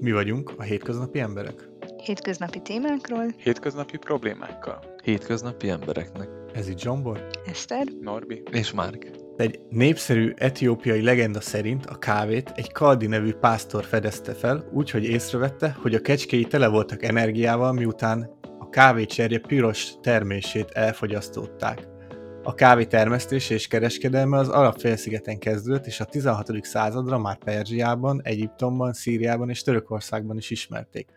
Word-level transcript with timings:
Mi 0.00 0.12
vagyunk 0.12 0.52
a 0.56 0.62
hétköznapi 0.62 1.18
emberek. 1.18 1.68
Hétköznapi 2.04 2.60
témákról. 2.60 3.26
Hétköznapi 3.36 3.96
problémákkal. 3.96 4.94
Hétköznapi 5.02 5.68
embereknek. 5.68 6.28
Ez 6.54 6.68
itt 6.68 6.78
Zsombor. 6.78 7.26
Eszter. 7.46 7.86
Norbi. 8.00 8.42
És 8.50 8.72
Márk. 8.72 9.10
Egy 9.36 9.60
népszerű 9.68 10.32
etiópiai 10.36 11.02
legenda 11.02 11.40
szerint 11.40 11.86
a 11.86 11.98
kávét 11.98 12.52
egy 12.54 12.72
Kaldi 12.72 13.06
nevű 13.06 13.32
pásztor 13.32 13.84
fedezte 13.84 14.34
fel, 14.34 14.70
úgyhogy 14.72 15.04
észrevette, 15.04 15.76
hogy 15.82 15.94
a 15.94 16.00
kecskéi 16.00 16.44
tele 16.44 16.68
voltak 16.68 17.02
energiával, 17.02 17.72
miután 17.72 18.30
a 18.58 18.68
kávécserje 18.68 19.38
piros 19.38 19.92
termését 20.02 20.70
elfogyasztották. 20.70 21.89
A 22.50 22.54
kávé 22.54 22.84
termesztése 22.84 23.54
és 23.54 23.66
kereskedelme 23.66 24.38
az 24.38 24.48
arab 24.48 24.78
félszigeten 24.78 25.38
kezdődött, 25.38 25.86
és 25.86 26.00
a 26.00 26.04
16. 26.04 26.64
századra 26.64 27.18
már 27.18 27.38
Perzsiában, 27.38 28.20
Egyiptomban, 28.22 28.92
Szíriában 28.92 29.50
és 29.50 29.62
Törökországban 29.62 30.36
is 30.36 30.50
ismerték. 30.50 31.10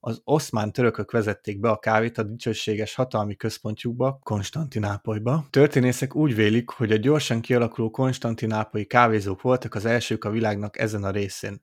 Az 0.00 0.20
oszmán 0.24 0.72
törökök 0.72 1.10
vezették 1.10 1.60
be 1.60 1.70
a 1.70 1.78
kávét 1.78 2.18
a 2.18 2.22
dicsőséges 2.22 2.94
hatalmi 2.94 3.36
központjukba, 3.36 4.18
Konstantinápolyba. 4.22 5.46
Történészek 5.50 6.14
úgy 6.14 6.34
vélik, 6.34 6.70
hogy 6.70 6.92
a 6.92 6.96
gyorsan 6.96 7.40
kialakuló 7.40 7.90
konstantinápolyi 7.90 8.84
kávézók 8.84 9.42
voltak 9.42 9.74
az 9.74 9.84
elsők 9.84 10.24
a 10.24 10.30
világnak 10.30 10.78
ezen 10.78 11.04
a 11.04 11.10
részén. 11.10 11.62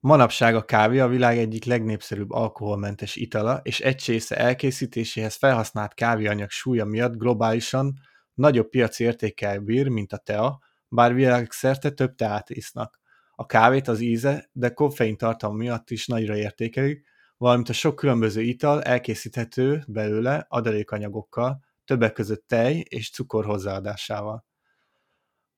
Manapság 0.00 0.54
a 0.54 0.64
kávé 0.64 0.98
a 0.98 1.08
világ 1.08 1.38
egyik 1.38 1.64
legnépszerűbb 1.64 2.30
alkoholmentes 2.30 3.16
itala, 3.16 3.60
és 3.62 3.80
egy 3.80 3.96
csésze 3.96 4.36
elkészítéséhez 4.36 5.34
felhasznált 5.34 5.94
kávéanyag 5.94 6.50
súlya 6.50 6.84
miatt 6.84 7.16
globálisan 7.16 7.94
nagyobb 8.40 8.68
piaci 8.68 9.04
értékkel 9.04 9.58
bír, 9.58 9.88
mint 9.88 10.12
a 10.12 10.16
tea, 10.16 10.58
bár 10.88 11.14
világszerte 11.14 11.90
több 11.90 12.14
teát 12.14 12.50
isznak. 12.50 13.00
A 13.30 13.46
kávét 13.46 13.88
az 13.88 14.00
íze, 14.00 14.48
de 14.52 14.68
koffein 14.68 15.16
tartalma 15.16 15.56
miatt 15.56 15.90
is 15.90 16.06
nagyra 16.06 16.36
értékelik, 16.36 17.08
valamint 17.36 17.68
a 17.68 17.72
sok 17.72 17.96
különböző 17.96 18.40
ital 18.40 18.82
elkészíthető 18.82 19.84
belőle 19.86 20.46
adalékanyagokkal, 20.48 21.64
többek 21.84 22.12
között 22.12 22.44
tej 22.46 22.84
és 22.88 23.10
cukor 23.10 23.44
hozzáadásával. 23.44 24.46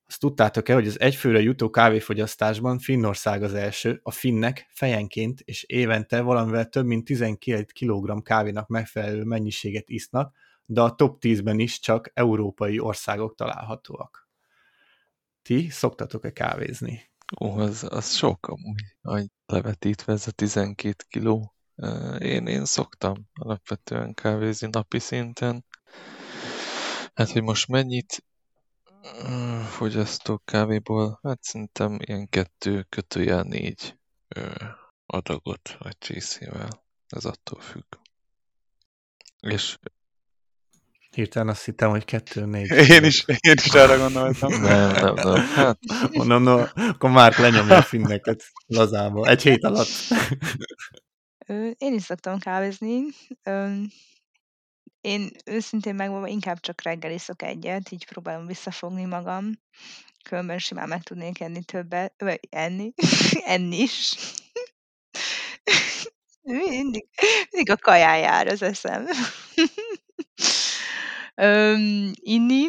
Azt 0.07 0.21
tudtátok-e, 0.21 0.75
hogy 0.75 0.87
az 0.87 1.01
egyfőre 1.01 1.41
jutó 1.41 1.71
kávéfogyasztásban 1.71 2.79
Finnország 2.79 3.43
az 3.43 3.55
első, 3.55 4.01
a 4.03 4.11
finnek 4.11 4.67
fejenként 4.71 5.41
és 5.41 5.63
évente 5.63 6.21
valamivel 6.21 6.69
több 6.69 6.87
mint 6.87 7.05
12 7.05 7.65
kg 7.81 8.23
kávénak 8.23 8.69
megfelelő 8.69 9.25
mennyiséget 9.25 9.89
isznak, 9.89 10.35
de 10.65 10.81
a 10.81 10.95
top 10.95 11.19
10-ben 11.21 11.59
is 11.59 11.81
csak 11.81 12.11
európai 12.15 12.79
országok 12.79 13.35
találhatóak. 13.35 14.29
Ti 15.43 15.69
szoktatok-e 15.71 16.33
kávézni? 16.33 17.11
Ó, 17.41 17.59
az, 17.59 17.87
az 17.91 18.15
sok 18.15 18.47
amúgy, 18.47 18.97
hogy 19.03 19.27
levetítve 19.47 20.13
ez 20.13 20.27
a 20.27 20.31
12 20.31 21.05
kiló. 21.09 21.55
Én, 22.19 22.47
én 22.47 22.65
szoktam 22.65 23.29
alapvetően 23.33 24.15
kávézni 24.15 24.69
napi 24.71 24.99
szinten. 24.99 25.65
Hát, 27.15 27.31
hogy 27.31 27.43
most 27.43 27.69
mennyit 27.69 28.25
fogyasztok 29.69 30.45
kávéból, 30.45 31.19
hát 31.23 31.43
szerintem 31.43 31.99
ilyen 32.01 32.29
kettő 32.29 32.83
kötőjel 32.83 33.43
négy 33.43 33.99
adagot 35.07 35.77
vagy 35.79 35.99
csészével. 35.99 36.85
Ez 37.07 37.25
attól 37.25 37.61
függ. 37.61 37.95
És 39.41 39.79
Hirtelen 41.15 41.49
azt 41.49 41.65
hittem, 41.65 41.91
hogy 41.91 42.05
kettő, 42.05 42.45
négy. 42.45 42.71
Én 42.91 43.05
is, 43.05 43.25
én 43.27 43.55
is 43.65 43.73
arra 43.73 43.99
gondoltam. 43.99 44.61
nem, 44.63 44.91
nem, 44.93 45.15
nem. 45.15 45.35
Hát, 45.35 45.79
Mondom, 46.13 46.43
no, 46.43 46.63
akkor 46.75 47.11
már 47.11 47.39
lenyomja 47.39 47.77
a 47.77 47.83
finneket 47.83 48.45
lazába. 48.67 49.27
Egy 49.27 49.43
hét 49.43 49.65
alatt. 49.65 49.89
Én 51.79 51.95
is 51.95 52.03
szoktam 52.03 52.39
kávézni. 52.39 53.01
Én 55.01 55.31
őszintén 55.45 55.95
megmondom, 55.95 56.31
inkább 56.31 56.61
csak 56.61 56.83
reggel 56.83 57.11
iszok 57.11 57.43
egyet, 57.43 57.91
így 57.91 58.07
próbálom 58.07 58.47
visszafogni 58.47 59.05
magam. 59.05 59.53
Különben 60.23 60.59
simán 60.59 60.89
meg 60.89 61.03
tudnék 61.03 61.41
enni 61.41 61.65
többet, 61.65 62.15
vagy 62.19 62.41
enni, 62.51 62.93
enni 63.45 63.77
is. 63.77 64.15
Mindig, 66.45 67.07
mindig 67.51 67.71
a 67.71 67.77
kaján 67.77 68.19
jár 68.19 68.47
az 68.47 68.63
eszem. 68.63 69.07
Öm, 71.35 72.11
inni, 72.15 72.69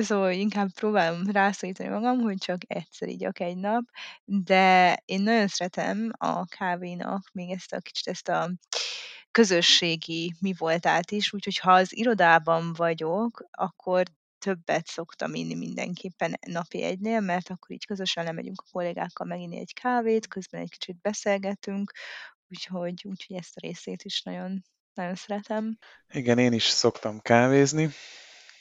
szóval 0.00 0.32
inkább 0.32 0.68
próbálom 0.72 1.30
rászorítani 1.30 1.88
magam, 1.88 2.20
hogy 2.20 2.36
csak 2.38 2.58
egyszer 2.66 3.08
igyak 3.08 3.40
egy 3.40 3.56
nap, 3.56 3.82
de 4.24 4.94
én 5.04 5.22
nagyon 5.22 5.46
szeretem 5.48 6.10
a 6.18 6.44
kávénak 6.44 7.28
még 7.32 7.50
ezt 7.50 7.72
a 7.72 7.80
kicsit 7.80 8.06
ezt 8.08 8.28
a 8.28 8.50
közösségi 9.30 10.34
mi 10.40 10.52
voltát 10.58 11.10
is, 11.10 11.32
úgyhogy 11.32 11.58
ha 11.58 11.72
az 11.72 11.96
irodában 11.96 12.72
vagyok, 12.72 13.44
akkor 13.50 14.02
többet 14.38 14.86
szoktam 14.86 15.34
inni 15.34 15.54
mindenképpen 15.54 16.34
napi 16.46 16.82
egynél, 16.82 17.20
mert 17.20 17.50
akkor 17.50 17.70
így 17.70 17.86
közösen 17.86 18.24
lemegyünk 18.24 18.60
a 18.66 18.70
kollégákkal 18.72 19.26
meginni 19.26 19.58
egy 19.58 19.74
kávét, 19.74 20.26
közben 20.28 20.60
egy 20.60 20.70
kicsit 20.70 21.00
beszélgetünk, 21.00 21.92
úgyhogy, 22.48 23.02
úgyhogy 23.04 23.36
ezt 23.36 23.56
a 23.56 23.60
részét 23.60 24.02
is 24.02 24.22
nagyon, 24.22 24.62
nagyon 24.94 25.14
szeretem. 25.14 25.78
Igen, 26.12 26.38
én 26.38 26.52
is 26.52 26.64
szoktam 26.64 27.20
kávézni. 27.20 27.90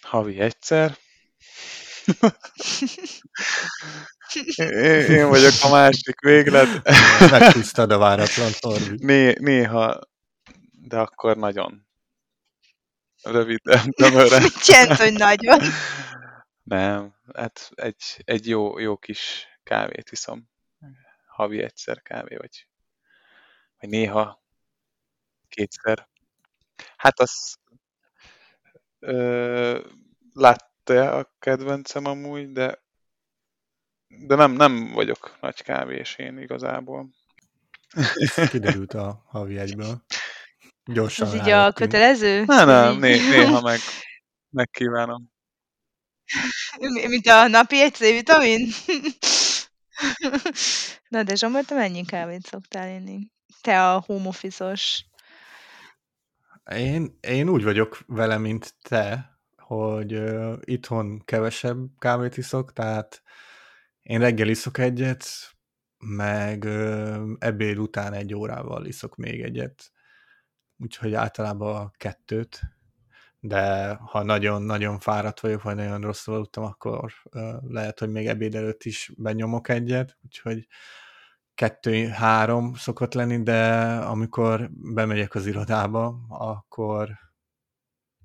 Havi 0.02 0.40
egyszer. 0.40 0.98
Én, 5.08 5.30
vagyok 5.30 5.54
a 5.64 5.70
másik 5.70 6.20
véglet. 6.20 6.68
Meghúztad 7.30 7.92
a 7.92 7.98
váratlan 7.98 8.52
Norbi. 8.60 9.06
Né, 9.06 9.34
néha, 9.40 10.00
de 10.72 10.98
akkor 10.98 11.38
nagyon 11.38 11.88
röviden, 13.24 13.92
tömören. 13.92 14.42
Mit 14.42 14.66
jelent, 14.66 15.00
hogy 15.00 15.14
nagyon? 15.14 15.60
Nem, 16.64 17.16
hát 17.34 17.72
egy, 17.76 18.22
egy 18.24 18.48
jó, 18.48 18.80
jó 18.80 18.98
kis 18.98 19.48
kávét 19.64 20.12
iszom. 20.12 20.50
Havi 21.28 21.64
egyszer 21.64 22.02
kávé, 22.02 22.36
vagy, 22.36 22.68
vagy 23.80 23.90
néha 23.90 24.44
kétszer. 25.48 26.09
Hát 26.98 27.20
az 27.20 27.56
ö, 29.00 29.80
látta 30.34 31.18
a 31.18 31.36
kedvencem 31.40 32.06
amúgy, 32.06 32.52
de 32.52 32.82
de 34.28 34.36
nem, 34.36 34.52
nem 34.52 34.92
vagyok 34.92 35.38
nagy 35.42 35.62
kávés 35.64 36.16
én 36.16 36.38
igazából. 36.38 37.10
Ez 38.16 38.48
kiderült 38.50 38.94
a 38.94 39.24
havi 39.28 39.58
egyből. 39.58 40.02
Gyorsan 40.86 41.28
Ez 41.28 41.34
így 41.34 41.50
a 41.50 41.72
kötelező? 41.72 42.44
Nem, 42.46 42.68
nem, 42.68 42.98
né, 43.00 43.18
néha 43.30 43.62
meg 43.62 43.80
megkívánom. 44.50 45.32
Mi- 46.80 47.08
Mint 47.08 47.28
a 47.28 47.48
napi 47.48 47.82
egy 47.82 47.94
C-vitamin? 47.94 48.68
Na 51.10 51.24
de 51.24 51.36
Zsombor, 51.36 51.66
te 51.66 51.76
mennyi 51.76 52.06
kávét 52.06 52.46
szoktál 52.46 52.90
inni? 52.90 53.32
Te 53.62 53.92
a 53.92 54.04
home 54.06 54.28
office-os. 54.28 55.06
Én, 56.66 57.18
én 57.22 57.50
úgy 57.50 57.64
vagyok 57.64 58.00
vele, 58.08 58.38
mint 58.38 58.74
te, 58.82 59.40
hogy 59.58 60.14
uh, 60.14 60.58
itthon 60.60 61.22
kevesebb 61.26 61.78
kávét 61.98 62.38
iszok, 62.38 62.74
tehát 62.74 63.22
én 64.02 64.20
reggel 64.20 64.48
iszok 64.48 64.78
egyet, 64.78 65.26
meg 65.98 66.64
uh, 66.64 67.30
ebéd 67.40 67.78
után 67.78 68.14
egy 68.14 68.34
órával 68.34 68.86
iszok 68.86 69.16
még 69.16 69.42
egyet, 69.42 69.92
úgyhogy 70.78 71.14
általában 71.14 71.92
kettőt, 71.98 72.62
de 73.40 73.94
ha 73.94 74.24
nagyon-nagyon 74.24 75.00
fáradt 75.00 75.40
vagyok, 75.40 75.62
vagy 75.62 75.76
nagyon 75.76 76.02
rosszul 76.02 76.34
aludtam, 76.34 76.64
akkor 76.64 77.12
uh, 77.24 77.42
lehet, 77.68 78.00
hogy 78.00 78.10
még 78.10 78.28
ebéd 78.28 78.56
előtt 78.56 78.84
is 78.84 79.12
benyomok 79.18 79.70
egyet, 79.70 80.18
úgyhogy 80.24 80.68
kettő-három 81.60 82.74
szokott 82.74 83.14
lenni, 83.14 83.44
de 83.44 83.92
amikor 83.98 84.70
bemegyek 84.72 85.36
az 85.36 85.46
irodába, 85.46 86.26
akkor, 86.30 87.10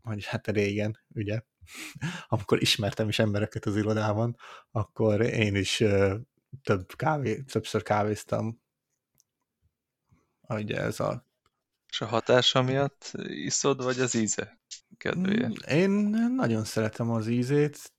vagy 0.03 0.25
hát 0.25 0.47
régen, 0.47 1.01
ugye, 1.09 1.41
amikor 2.29 2.63
ismertem 2.63 3.09
is 3.09 3.19
embereket 3.19 3.67
az 3.67 3.77
irodában, 3.77 4.37
akkor 4.71 5.21
én 5.21 5.55
is 5.55 5.83
több 6.63 6.97
kávé, 6.97 7.43
többször 7.43 7.83
kávéztam. 7.83 8.61
Ugye 10.49 10.81
ez 10.81 11.01
a... 11.01 11.27
és 11.89 12.01
a 12.01 12.07
hatása 12.07 12.63
miatt 12.63 13.13
iszod, 13.27 13.83
vagy 13.83 14.01
az 14.01 14.15
íze 14.15 14.61
kedvéért? 14.97 15.71
Én 15.71 15.91
nagyon 16.37 16.65
szeretem 16.65 17.11
az 17.11 17.27
ízét, 17.27 17.94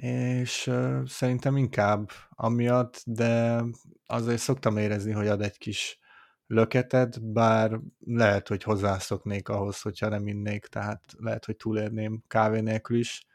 és 0.00 0.70
szerintem 1.06 1.56
inkább 1.56 2.10
amiatt, 2.30 3.02
de 3.04 3.62
azért 4.06 4.40
szoktam 4.40 4.76
érezni, 4.76 5.12
hogy 5.12 5.26
ad 5.26 5.42
egy 5.42 5.58
kis 5.58 5.98
löketet, 6.46 7.32
bár 7.32 7.80
lehet, 7.98 8.48
hogy 8.48 8.62
hozzászoknék 8.62 9.48
ahhoz, 9.48 9.80
hogyha 9.80 10.08
nem 10.08 10.26
innék, 10.26 10.66
tehát 10.66 11.04
lehet, 11.18 11.44
hogy 11.44 11.56
túlérném 11.56 12.22
kávé 12.26 12.60
nélkül 12.60 12.98
is, 12.98 13.26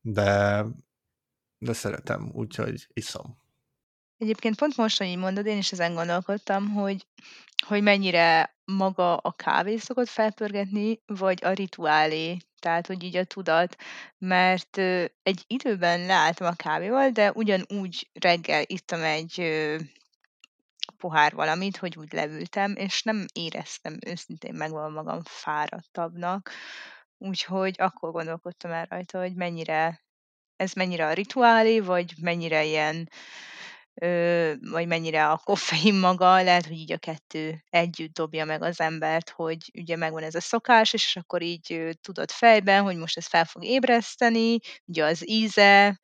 de, 0.00 0.64
de 1.58 1.72
szeretem, 1.72 2.30
úgyhogy 2.32 2.86
iszom. 2.92 3.38
Egyébként 4.18 4.56
pont 4.56 4.76
most, 4.76 4.98
hogy 4.98 5.06
így 5.06 5.18
mondod, 5.18 5.46
én 5.46 5.58
is 5.58 5.72
ezen 5.72 5.94
gondolkodtam, 5.94 6.70
hogy, 6.70 7.06
hogy 7.66 7.82
mennyire 7.82 8.56
maga 8.64 9.16
a 9.16 9.32
kávé 9.32 9.76
szokott 9.76 10.08
felpörgetni, 10.08 11.02
vagy 11.06 11.44
a 11.44 11.52
rituálé, 11.52 12.36
tehát 12.64 12.86
hogy 12.86 13.02
így 13.02 13.16
a 13.16 13.24
tudat, 13.24 13.76
mert 14.18 14.76
egy 15.22 15.44
időben 15.46 16.06
leálltam 16.06 16.46
a 16.46 16.54
kávéval, 16.54 17.10
de 17.10 17.32
ugyanúgy 17.32 18.10
reggel 18.12 18.62
ittam 18.66 19.02
egy 19.02 19.42
pohár 20.98 21.32
valamit, 21.32 21.76
hogy 21.76 21.96
úgy 21.96 22.12
leültem, 22.12 22.74
és 22.76 23.02
nem 23.02 23.26
éreztem 23.32 23.98
őszintén 24.06 24.54
megvan 24.54 24.92
magam 24.92 25.20
fáradtabbnak, 25.24 26.50
úgyhogy 27.18 27.74
akkor 27.78 28.10
gondolkodtam 28.12 28.70
el 28.70 28.86
rajta, 28.88 29.18
hogy 29.20 29.34
mennyire 29.34 30.02
ez 30.56 30.72
mennyire 30.72 31.06
a 31.06 31.12
rituálé, 31.12 31.80
vagy 31.80 32.12
mennyire 32.20 32.64
ilyen 32.64 33.08
vagy 34.60 34.86
mennyire 34.86 35.28
a 35.30 35.40
koffein 35.44 35.94
maga, 35.94 36.42
lehet, 36.42 36.66
hogy 36.66 36.76
így 36.76 36.92
a 36.92 36.98
kettő 36.98 37.64
együtt 37.70 38.14
dobja 38.14 38.44
meg 38.44 38.62
az 38.62 38.80
embert, 38.80 39.30
hogy 39.30 39.70
ugye 39.74 39.96
megvan 39.96 40.22
ez 40.22 40.34
a 40.34 40.40
szokás, 40.40 40.92
és 40.92 41.16
akkor 41.16 41.42
így 41.42 41.96
tudod 42.00 42.30
fejben, 42.30 42.82
hogy 42.82 42.96
most 42.96 43.16
ez 43.16 43.26
fel 43.26 43.44
fog 43.44 43.64
ébreszteni, 43.64 44.58
ugye 44.84 45.04
az 45.04 45.28
íze, 45.28 46.00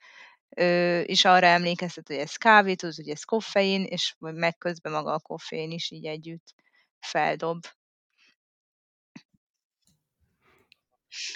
és 1.04 1.25
arra 1.25 1.46
emlékeztet, 1.46 2.06
hogy 2.06 2.16
ez 2.16 2.37
kávé, 2.37 2.75
tudod, 2.75 2.94
hogy 2.94 3.08
ez 3.08 3.25
koffein, 3.25 3.84
és 3.84 4.14
meg 4.19 4.58
közben 4.58 4.92
maga 4.92 5.12
a 5.12 5.19
koffein 5.19 5.70
is 5.70 5.90
így 5.90 6.06
együtt 6.06 6.54
feldob. 7.00 7.66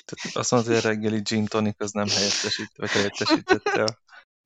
Tehát 0.05 0.37
azt 0.37 0.51
mondod, 0.51 0.69
hogy 0.69 0.85
a 0.85 0.89
reggeli 0.89 1.21
gin 1.21 1.47
tonic 1.47 1.81
az 1.81 1.93
nem 1.93 2.09
helyettesít, 2.09 2.71
vagy 2.77 2.91
helyettesítette 2.97 3.83
a. 3.83 4.04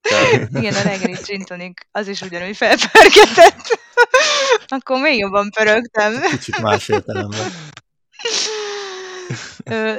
Igen, 0.59 0.75
a 0.75 0.83
reggeli 0.83 1.17
gin 1.25 1.45
tonic 1.45 1.81
az 1.91 2.09
is 2.09 2.21
ugyanúgy 2.21 2.57
felpörgetett. 2.57 3.79
Akkor 4.77 5.01
még 5.01 5.19
jobban 5.19 5.51
pörögtem. 5.51 6.21
Kicsit 6.21 6.61
más 6.61 6.89
értelemben. 6.89 7.53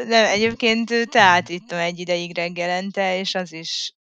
nem, 0.08 0.26
egyébként 0.26 1.10
teát 1.10 1.50
ittam 1.50 1.80
egy 1.80 2.00
ideig 2.00 2.36
reggelente, 2.36 3.18
és 3.20 3.36
az 3.36 3.54
is 3.54 3.94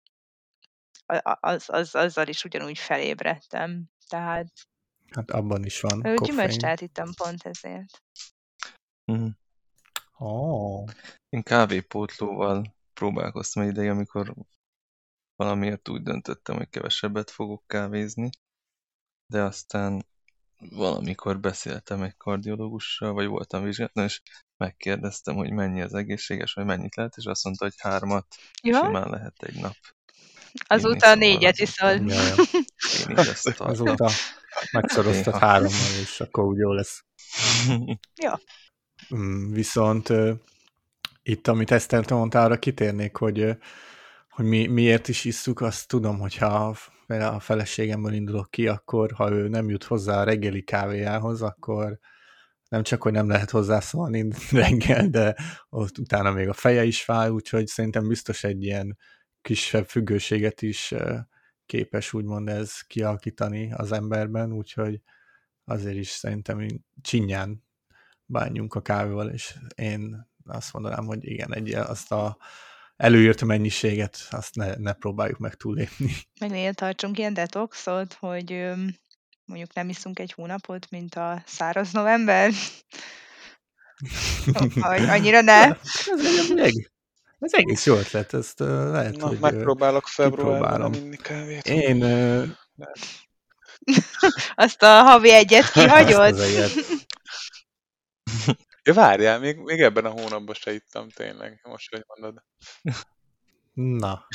az, 1.40 1.64
az, 1.66 1.94
azzal 1.94 2.26
is 2.26 2.44
ugyanúgy 2.44 2.78
felébredtem. 2.78 3.84
Tehát 4.08 4.52
Hát 5.10 5.30
abban 5.30 5.64
is 5.64 5.80
van 5.80 6.00
koffein. 6.00 6.16
Gyümölcsteát 6.16 6.80
ittam 6.80 7.14
pont 7.14 7.42
ezért. 7.42 8.02
Mm. 9.12 9.28
Oh. 10.18 10.88
Én 11.28 11.42
kávépótlóval 11.42 12.74
próbálkoztam 12.94 13.62
egy 13.62 13.68
ideig, 13.68 13.88
amikor 13.88 14.34
valamiért 15.38 15.88
úgy 15.88 16.02
döntöttem, 16.02 16.56
hogy 16.56 16.68
kevesebbet 16.68 17.30
fogok 17.30 17.62
kávézni, 17.66 18.30
de 19.26 19.42
aztán 19.42 20.06
valamikor 20.58 21.40
beszéltem 21.40 22.02
egy 22.02 22.16
kardiológussal, 22.16 23.12
vagy 23.12 23.26
voltam 23.26 23.64
vizsgálaton, 23.64 24.04
és 24.04 24.20
megkérdeztem, 24.56 25.34
hogy 25.34 25.50
mennyi 25.50 25.82
az 25.82 25.94
egészséges, 25.94 26.52
vagy 26.52 26.64
mennyit 26.64 26.96
lehet, 26.96 27.16
és 27.16 27.24
azt 27.24 27.44
mondta, 27.44 27.64
hogy 27.64 27.74
hármat 27.78 28.26
ja? 28.62 28.84
simán 28.84 29.10
lehet 29.10 29.42
egy 29.42 29.60
nap. 29.60 29.76
Azóta 30.66 31.14
négyet 31.14 31.58
iszol. 31.58 31.90
Ja, 31.90 32.22
ja. 32.22 32.34
Én 33.08 33.16
is 33.16 33.26
ezt 33.26 33.60
Azóta 33.60 34.10
megszoroztad 34.72 35.38
hárommal, 35.38 36.00
és 36.00 36.20
akkor 36.20 36.44
úgy 36.44 36.58
jó 36.58 36.72
lesz. 36.72 37.04
ja. 38.24 38.40
Mm, 39.14 39.52
viszont 39.52 40.12
itt, 41.22 41.48
amit 41.48 41.70
Eszter 41.70 42.10
mondta, 42.10 42.42
arra 42.42 42.58
kitérnék, 42.58 43.16
hogy, 43.16 43.56
hogy 44.38 44.46
mi, 44.46 44.66
miért 44.66 45.08
is 45.08 45.24
isszuk, 45.24 45.60
azt 45.60 45.88
tudom, 45.88 46.18
hogyha 46.18 46.76
a 47.06 47.40
feleségemből 47.40 48.12
indulok 48.12 48.50
ki, 48.50 48.68
akkor 48.68 49.12
ha 49.12 49.30
ő 49.30 49.48
nem 49.48 49.68
jut 49.68 49.84
hozzá 49.84 50.20
a 50.20 50.24
reggeli 50.24 50.62
kávéjához, 50.62 51.42
akkor 51.42 51.98
nem 52.68 52.82
csak, 52.82 53.02
hogy 53.02 53.12
nem 53.12 53.28
lehet 53.28 53.50
hozzászólni 53.50 54.28
reggel, 54.50 55.08
de 55.08 55.36
ott 55.68 55.98
utána 55.98 56.30
még 56.30 56.48
a 56.48 56.52
feje 56.52 56.84
is 56.84 57.02
fáj, 57.02 57.28
úgyhogy 57.28 57.66
szerintem 57.66 58.08
biztos 58.08 58.44
egy 58.44 58.62
ilyen 58.62 58.98
kisebb 59.40 59.86
függőséget 59.86 60.62
is 60.62 60.94
képes 61.66 62.12
úgymond 62.12 62.48
ez 62.48 62.80
kialakítani 62.80 63.72
az 63.72 63.92
emberben, 63.92 64.52
úgyhogy 64.52 65.02
azért 65.64 65.96
is 65.96 66.08
szerintem 66.08 66.66
csinyán 67.00 67.64
bánjunk 68.26 68.74
a 68.74 68.82
kávéval, 68.82 69.28
és 69.28 69.54
én 69.74 70.28
azt 70.44 70.72
mondanám, 70.72 71.04
hogy 71.06 71.24
igen, 71.24 71.54
egy, 71.54 71.74
azt 71.74 72.12
a 72.12 72.36
előírt 72.98 73.44
mennyiséget, 73.44 74.26
azt 74.30 74.54
ne, 74.54 74.74
ne 74.74 74.92
próbáljuk 74.92 75.38
meg 75.38 75.54
túlépni. 75.54 76.16
Meg 76.40 76.50
miért 76.50 76.76
tartsunk 76.76 77.18
ilyen 77.18 77.34
detoxot, 77.34 78.16
hogy 78.20 78.70
mondjuk 79.44 79.74
nem 79.74 79.88
iszunk 79.88 80.18
egy 80.18 80.32
hónapot, 80.32 80.90
mint 80.90 81.14
a 81.14 81.42
száraz 81.46 81.92
november? 81.92 82.52
Annyira 85.14 85.40
ne. 85.40 85.64
Ez, 85.64 86.50
egy, 86.56 86.90
ez 87.38 87.52
egész 87.52 87.86
jó 87.86 87.94
ötlet, 87.94 88.34
ezt 88.34 88.60
uh, 88.60 88.68
lehet, 88.68 89.16
Na, 89.16 89.26
hogy 89.26 89.38
megpróbálok 89.38 90.06
februárban 90.06 90.94
inni 90.94 91.16
kávét. 91.16 91.66
Én... 91.66 92.02
Uh, 92.02 92.48
azt 94.54 94.82
a 94.82 95.02
havi 95.02 95.32
egyet 95.32 95.72
kihagyod? 95.72 96.20
Azt 96.20 96.32
az 96.32 96.40
egyet. 96.40 96.97
Ja, 98.88 98.94
várjál, 98.94 99.38
még, 99.38 99.56
még 99.58 99.80
ebben 99.80 100.04
a 100.04 100.10
hónapban 100.10 100.54
se 100.54 100.72
ittam 100.72 101.08
tényleg, 101.08 101.60
most, 101.62 101.90
hogy 101.90 102.04
mondod. 102.06 102.44
Na. 104.02 104.26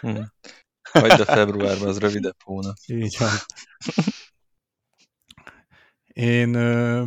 Hm. 0.00 0.20
Hagyd 0.92 1.20
a 1.20 1.24
februárban, 1.24 1.88
az 1.88 1.98
rövidebb 1.98 2.36
hónap. 2.44 2.76
Így 2.86 3.16
van. 3.18 3.30
Én 6.06 6.54
ö, 6.54 7.04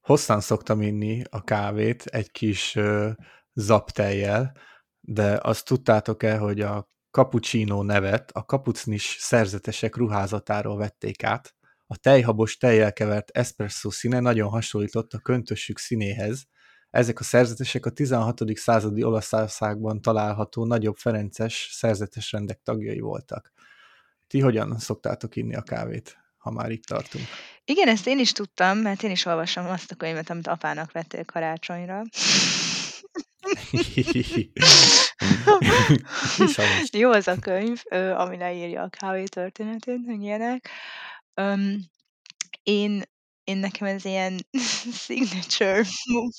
hosszan 0.00 0.40
szoktam 0.40 0.80
inni 0.80 1.22
a 1.30 1.44
kávét 1.44 2.02
egy 2.06 2.30
kis 2.30 2.74
ö, 2.74 3.10
zaptejjel, 3.52 4.56
de 5.00 5.38
azt 5.42 5.64
tudtátok-e, 5.64 6.36
hogy 6.36 6.60
a 6.60 6.88
cappuccino 7.10 7.82
nevet 7.82 8.30
a 8.30 8.44
kapucnis 8.44 9.16
szerzetesek 9.20 9.96
ruházatáról 9.96 10.76
vették 10.76 11.22
át, 11.22 11.54
a 11.92 11.96
tejhabos 11.96 12.56
tejjel 12.56 12.92
kevert 12.92 13.30
espresso 13.30 13.90
színe 13.90 14.20
nagyon 14.20 14.48
hasonlított 14.48 15.12
a 15.12 15.18
köntösük 15.18 15.78
színéhez. 15.78 16.46
Ezek 16.90 17.20
a 17.20 17.22
szerzetesek 17.22 17.86
a 17.86 17.90
16. 17.90 18.40
századi 18.54 19.04
Olaszországban 19.04 20.02
található 20.02 20.66
nagyobb 20.66 20.96
ferences 20.96 21.68
szerzetes 21.72 22.32
rendek 22.32 22.60
tagjai 22.62 23.00
voltak. 23.00 23.52
Ti 24.26 24.40
hogyan 24.40 24.78
szoktátok 24.78 25.36
inni 25.36 25.54
a 25.54 25.62
kávét, 25.62 26.16
ha 26.38 26.50
már 26.50 26.70
itt 26.70 26.84
tartunk? 26.84 27.24
Igen, 27.64 27.88
ezt 27.88 28.06
én 28.06 28.18
is 28.18 28.32
tudtam, 28.32 28.78
mert 28.78 29.02
én 29.02 29.10
is 29.10 29.24
olvasom 29.24 29.66
azt 29.66 29.90
a 29.90 29.94
könyvet, 29.94 30.30
amit 30.30 30.46
apának 30.46 30.92
vettél 30.92 31.24
karácsonyra. 31.24 32.02
Jó 36.92 37.10
az 37.10 37.28
a 37.28 37.38
könyv, 37.38 37.82
ami 38.16 38.36
leírja 38.36 38.82
a 38.82 38.88
kávé 38.88 39.24
történetét, 39.24 40.00
hogy 40.06 40.22
ilyenek. 40.22 40.70
Um, 41.34 41.78
én 42.62 43.02
én 43.50 43.56
nekem 43.56 43.86
ez 43.86 44.04
ilyen 44.04 44.46
signature 45.04 45.84
move. 46.06 46.36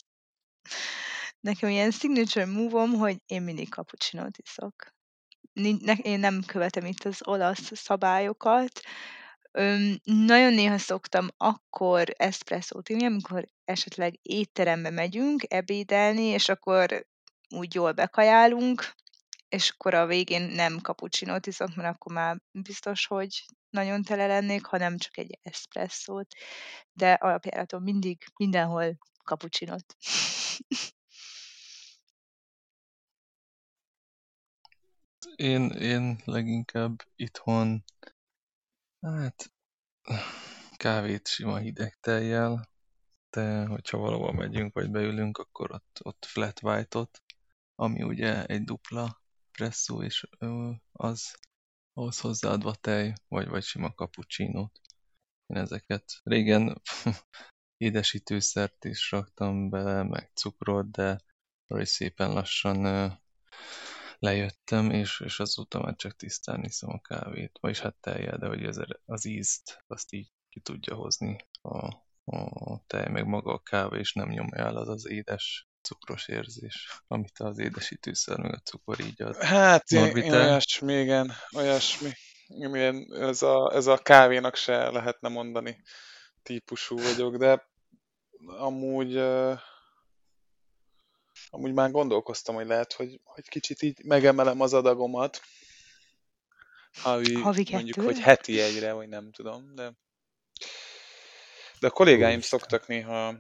Nekem 1.40 1.70
ilyen 1.70 1.92
signature 1.92 2.46
move-om, 2.46 2.94
hogy 2.94 3.18
én 3.26 3.42
mindig 3.42 3.70
cappuccinót 3.70 4.38
iszok. 4.38 4.94
én 6.02 6.20
nem 6.20 6.44
követem 6.46 6.86
itt 6.86 7.04
az 7.04 7.28
olasz 7.28 7.72
szabályokat. 7.74 8.82
Öm, 9.52 9.98
nagyon 10.04 10.54
néha 10.54 10.78
szoktam 10.78 11.28
akkor 11.38 12.08
eszpresszót 12.18 12.90
inni, 12.90 13.06
amikor 13.06 13.46
esetleg 13.66 14.20
étterembe 14.22 14.90
megyünk 14.90 15.44
ebédelni, 15.48 16.24
és 16.24 16.50
akkor 16.50 17.06
úgy 17.50 17.76
jól 17.76 17.92
bekajálunk, 17.92 18.94
és 19.50 19.70
akkor 19.70 19.94
a 19.94 20.06
végén 20.06 20.42
nem 20.42 20.80
cappuccinót 20.80 21.48
iszok, 21.48 21.76
mert 21.76 21.96
akkor 21.96 22.14
már 22.14 22.38
biztos, 22.52 23.06
hogy 23.06 23.46
nagyon 23.72 24.04
tele 24.04 24.28
lennék, 24.28 24.66
hanem 24.66 24.98
csak 24.98 25.18
egy 25.18 25.40
eszpresszót, 25.42 26.36
de 26.94 27.14
alapjáraton 27.14 27.82
mindig, 27.82 28.24
mindenhol 28.36 28.98
cappuccinót. 29.24 29.96
Én, 35.36 35.70
én 35.70 36.22
leginkább 36.26 37.02
itthon, 37.16 37.84
hát 39.02 39.52
kávét 40.78 41.28
sima 41.28 41.58
hideg 41.58 41.98
tejjel, 42.00 42.70
de 43.30 43.66
hogyha 43.66 43.98
valahol 43.98 44.34
megyünk, 44.34 44.74
vagy 44.74 44.92
beülünk, 44.92 45.38
akkor 45.38 45.72
ott, 45.72 46.00
ott 46.04 46.26
flat 46.26 46.64
white-ot, 46.64 47.24
ami 47.76 48.04
ugye 48.04 48.46
egy 48.46 48.64
dupla 48.64 49.22
presszó, 49.52 50.04
és 50.04 50.28
az 50.92 51.36
ahhoz 51.94 52.20
hozzáadva 52.20 52.76
tej, 52.76 53.14
vagy, 53.28 53.48
vagy 53.48 53.64
sima 53.64 53.92
cappuccinót. 53.94 54.82
Én 55.46 55.58
ezeket 55.58 56.20
régen 56.24 56.82
édesítőszert 57.88 58.86
is 58.86 59.12
raktam 59.12 59.70
bele, 59.70 60.04
meg 60.04 60.32
cukrot, 60.34 60.92
de 60.92 61.20
arra 61.68 61.86
szépen 61.86 62.34
lassan 62.34 63.12
lejöttem, 64.20 64.92
és, 64.92 65.20
és 65.20 65.40
azóta 65.40 65.82
már 65.82 65.96
csak 65.96 66.16
tisztán 66.16 66.64
iszom 66.64 66.90
a 66.90 67.02
kávét, 67.02 67.58
vagyis 67.62 67.80
hát 67.80 67.96
teljel, 67.96 68.38
de 68.38 68.48
hogy 68.48 68.66
az, 68.66 68.82
az 69.06 69.26
ízt, 69.26 69.84
azt 69.88 70.14
így 70.14 70.32
ki 70.50 70.60
tudja 70.60 70.96
hozni 70.96 71.38
a, 71.62 71.86
a 72.24 72.84
tej, 72.88 73.10
meg 73.10 73.26
maga 73.26 73.54
a 73.54 73.60
kávé, 73.60 74.00
és 74.00 74.14
nem 74.14 74.30
nyomja 74.30 74.66
el 74.66 74.78
az 74.78 74.88
az 74.88 75.08
édes 75.08 75.71
cukros 75.82 76.28
érzés, 76.28 77.02
amit 77.08 77.40
az 77.40 77.60
édesítőszer 77.60 78.38
meg 78.38 78.54
a 78.54 78.60
cukor 78.60 79.00
így 79.00 79.22
ad. 79.22 79.36
Hát 79.36 79.92
én, 79.92 80.16
én 80.16 80.34
olyasmi, 80.34 80.94
igen, 80.94 81.32
olyasmi. 81.56 82.12
Milyen 82.48 83.08
ez, 83.14 83.42
a, 83.42 83.72
ez 83.76 83.88
a 83.88 83.98
kávénak 83.98 84.56
se 84.56 84.90
lehetne 84.90 85.30
mondani 85.30 85.82
típusú 86.44 86.98
vagyok, 86.98 87.36
de 87.36 87.70
amúgy 88.46 89.18
amúgy 91.50 91.74
már 91.74 91.92
gondolkoztam, 91.92 92.56
hogy 92.56 92.68
lehet, 92.68 92.94
hogy, 92.94 93.20
hogy 93.24 93.50
kicsit 93.50 93.82
így 93.82 94.04
megemelem 94.04 94.62
az 94.62 94.74
adagomat. 94.74 95.42
Havi, 96.92 97.34
Havi 97.34 97.68
mondjuk, 97.72 97.96
kettő? 97.96 98.08
hogy 98.08 98.20
heti 98.20 98.60
egyre, 98.60 98.94
vagy 98.94 99.08
nem 99.08 99.32
tudom, 99.32 99.76
de 99.76 99.94
de 101.82 101.88
a 101.88 101.92
kollégáim 101.92 102.42
szoktak 102.42 102.88
néha, 102.88 103.36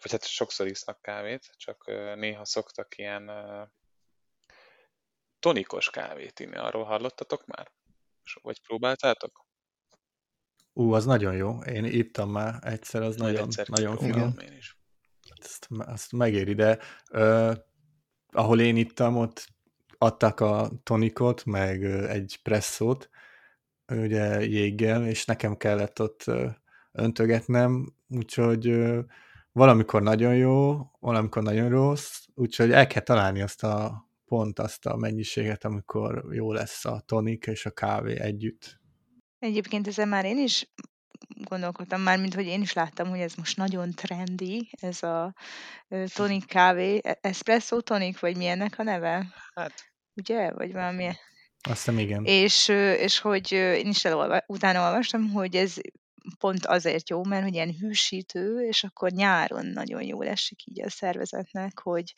vagy 0.00 0.10
hát 0.10 0.24
sokszor 0.24 0.66
isznak 0.66 1.02
kávét, 1.02 1.50
csak 1.56 1.84
néha 2.16 2.44
szoktak 2.44 2.98
ilyen 2.98 3.30
tonikos 5.38 5.90
kávét 5.90 6.40
inni. 6.40 6.56
Arról 6.56 6.84
hallottatok 6.84 7.46
már? 7.46 7.70
Vagy 8.42 8.60
próbáltátok? 8.62 9.46
Ú, 10.72 10.92
az 10.92 11.04
nagyon 11.04 11.34
jó. 11.34 11.58
Én 11.60 11.84
ittam 11.84 12.30
már 12.30 12.58
egyszer, 12.60 13.02
az 13.02 13.16
nagyon, 13.16 13.42
egyszer 13.42 13.68
nagyon 13.68 13.96
finom. 13.96 14.34
Én 14.38 14.52
is. 14.52 14.78
Ezt, 15.42 15.66
azt 15.78 16.12
megéri, 16.12 16.54
de 16.54 16.78
uh, 17.10 17.54
ahol 18.30 18.60
én 18.60 18.76
ittam, 18.76 19.16
ott 19.16 19.46
adtak 19.98 20.40
a 20.40 20.70
tonikot, 20.82 21.44
meg 21.44 21.84
egy 21.84 22.38
presszót, 22.42 23.10
ugye 23.86 24.40
jéggel, 24.40 25.06
és 25.06 25.24
nekem 25.24 25.56
kellett 25.56 26.00
ott 26.00 26.24
öntögetnem, 26.92 27.94
úgyhogy 28.08 28.66
valamikor 29.56 30.02
nagyon 30.02 30.36
jó, 30.36 30.76
valamikor 31.00 31.42
nagyon 31.42 31.68
rossz, 31.68 32.24
úgyhogy 32.34 32.72
el 32.72 32.86
kell 32.86 33.02
találni 33.02 33.42
azt 33.42 33.64
a 33.64 34.06
pont 34.24 34.58
azt 34.58 34.86
a 34.86 34.96
mennyiséget, 34.96 35.64
amikor 35.64 36.24
jó 36.30 36.52
lesz 36.52 36.84
a 36.84 37.02
tonik 37.06 37.46
és 37.46 37.66
a 37.66 37.70
kávé 37.70 38.20
együtt. 38.20 38.80
Egyébként 39.38 39.86
ezen 39.86 40.08
már 40.08 40.24
én 40.24 40.38
is 40.38 40.72
gondolkodtam 41.28 42.00
már, 42.00 42.18
mint 42.18 42.34
hogy 42.34 42.46
én 42.46 42.60
is 42.60 42.72
láttam, 42.72 43.08
hogy 43.08 43.20
ez 43.20 43.34
most 43.34 43.56
nagyon 43.56 43.90
trendi, 43.90 44.70
ez 44.80 45.02
a 45.02 45.34
tonik 46.14 46.46
kávé, 46.46 47.00
e, 47.02 47.18
espresso 47.20 47.80
tonik, 47.80 48.20
vagy 48.20 48.36
milyennek 48.36 48.78
a 48.78 48.82
neve? 48.82 49.26
Hát. 49.54 49.72
Ugye? 50.14 50.52
Vagy 50.52 50.72
valami? 50.72 51.06
Azt 51.06 51.84
hiszem, 51.84 51.98
igen. 51.98 52.24
És, 52.24 52.68
és 52.98 53.18
hogy 53.18 53.52
én 53.52 53.88
is 53.88 54.04
elolva, 54.04 54.44
utána 54.46 54.86
olvastam, 54.86 55.30
hogy 55.30 55.56
ez 55.56 55.74
pont 56.38 56.66
azért 56.66 57.08
jó, 57.08 57.24
mert 57.24 57.42
hogy 57.42 57.54
ilyen 57.54 57.74
hűsítő, 57.74 58.66
és 58.66 58.84
akkor 58.84 59.10
nyáron 59.10 59.66
nagyon 59.66 60.02
jó 60.02 60.22
esik 60.22 60.66
így 60.66 60.82
a 60.82 60.90
szervezetnek, 60.90 61.78
hogy, 61.78 62.14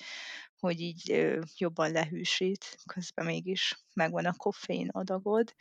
hogy 0.61 0.81
így 0.81 1.29
jobban 1.57 1.93
lehűsít, 1.93 2.79
közben 2.87 3.25
mégis 3.25 3.81
megvan 3.95 4.25
a 4.25 4.35
koffein 4.37 4.89
adagod. 4.89 5.55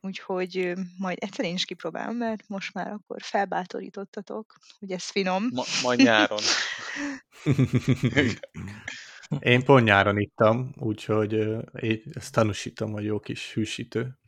Úgyhogy 0.00 0.72
majd 0.98 1.18
egyszer 1.20 1.44
én 1.44 1.54
is 1.54 1.64
kipróbálom, 1.64 2.16
mert 2.16 2.48
most 2.48 2.74
már 2.74 2.92
akkor 2.92 3.22
felbátorítottatok, 3.22 4.54
hogy 4.78 4.90
ez 4.90 5.04
finom. 5.04 5.48
Ma, 5.52 5.62
majd 5.82 6.02
nyáron. 6.02 6.40
Én 9.38 9.64
pont 9.64 9.84
nyáron 9.84 10.18
ittam, 10.18 10.74
úgyhogy 10.78 11.34
ezt 12.12 12.32
tanúsítom, 12.32 12.92
hogy 12.92 13.04
jó 13.04 13.20
kis 13.20 13.52
hűsítő. 13.52 14.18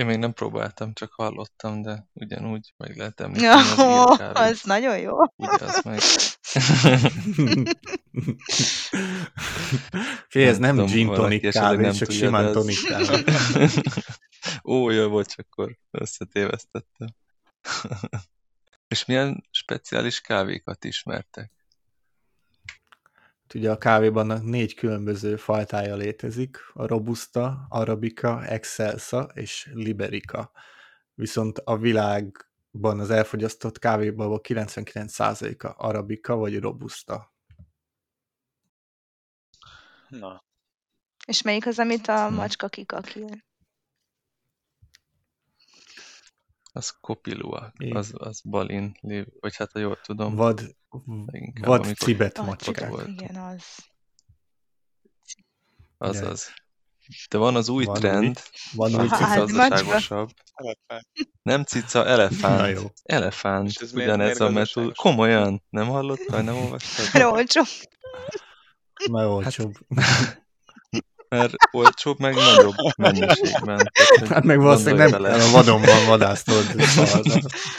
Én 0.00 0.06
még 0.06 0.18
nem 0.18 0.32
próbáltam, 0.32 0.92
csak 0.92 1.12
hallottam, 1.12 1.82
de 1.82 2.08
ugyanúgy 2.12 2.74
meg 2.76 2.96
lehet 2.96 3.20
említeni 3.20 3.46
ja, 3.46 4.04
az 4.04 4.30
Az 4.34 4.62
nagyon 4.62 4.98
jó. 4.98 5.16
Meg... 5.84 5.98
Fé, 10.28 10.46
ez 10.46 10.58
nem, 10.58 10.76
nem 10.76 10.86
gin 10.86 11.12
tonic 11.12 11.52
kávé, 11.52 11.82
nem 11.82 11.92
csak 11.92 12.08
tudja, 12.08 12.24
simán 12.24 12.52
tonic 12.52 12.82
kávé. 12.82 13.24
Ó, 14.64 14.90
jó, 14.90 15.10
bocs, 15.10 15.34
akkor 15.38 15.76
összetévesztettem. 15.90 17.08
És 18.88 19.04
milyen 19.04 19.48
speciális 19.50 20.20
kávékat 20.20 20.84
ismertek? 20.84 21.52
Ugye 23.54 23.70
a 23.70 23.78
kávéban 23.78 24.44
négy 24.44 24.74
különböző 24.74 25.36
fajtája 25.36 25.96
létezik, 25.96 26.58
a 26.72 26.86
Robusta, 26.86 27.66
Arabica, 27.68 28.44
Excelsa 28.44 29.30
és 29.34 29.70
Liberica. 29.72 30.52
Viszont 31.14 31.58
a 31.58 31.78
világban 31.78 33.00
az 33.00 33.10
elfogyasztott 33.10 33.78
kávéban 33.78 34.40
99%-a 34.42 35.86
Arabica 35.86 36.34
vagy 36.36 36.60
Robusta. 36.60 37.34
Na. 40.08 40.44
És 41.26 41.42
melyik 41.42 41.66
az, 41.66 41.78
amit 41.78 42.08
a 42.08 42.28
macska 42.30 42.68
kikakil? 42.68 43.28
Az 46.72 46.90
kopilua, 47.00 47.72
az, 47.90 48.12
az 48.16 48.40
balin, 48.40 48.98
vagy 49.40 49.56
hát 49.56 49.72
ha 49.72 49.78
jól 49.78 50.00
tudom. 50.02 50.34
Vad, 50.34 50.76
vad 51.60 51.94
cibet 51.96 52.38
macska 52.38 52.88
volt. 52.88 53.08
Igen, 53.08 53.36
az. 53.36 53.62
Az, 55.98 56.20
az. 56.20 56.52
De 57.30 57.38
van 57.38 57.56
az 57.56 57.68
új 57.68 57.84
van 57.84 57.94
trend, 57.94 58.26
új, 58.26 58.90
van 58.90 59.00
új 59.00 59.08
cica 59.08 59.46
gazdaságosabb. 59.46 60.30
Nem 61.42 61.64
cica, 61.64 62.06
elefánt. 62.06 62.78
jó. 62.78 62.82
Elefánt, 63.02 63.72
ugyanez 63.92 64.40
a 64.40 64.50
metó. 64.50 64.92
Komolyan, 64.96 65.62
nem 65.70 65.88
hallottál, 65.88 66.42
nem 66.42 66.56
olvastad? 66.56 67.22
Olcsó. 67.22 67.62
Már 69.10 69.26
olcsóbb. 69.26 69.74
Hát, 69.96 70.42
mert 71.30 71.54
olcsóbb, 71.70 72.18
meg 72.18 72.34
nagyobb 72.34 72.74
mennyiségben. 72.96 73.90
Tehát, 73.92 74.28
hát 74.28 74.44
meg 74.44 74.58
valószínűleg 74.58 75.10
nem 75.10 75.22
kell 75.22 75.32
a 75.32 75.50
vadonban 75.50 76.06
vadásztod 76.06 76.64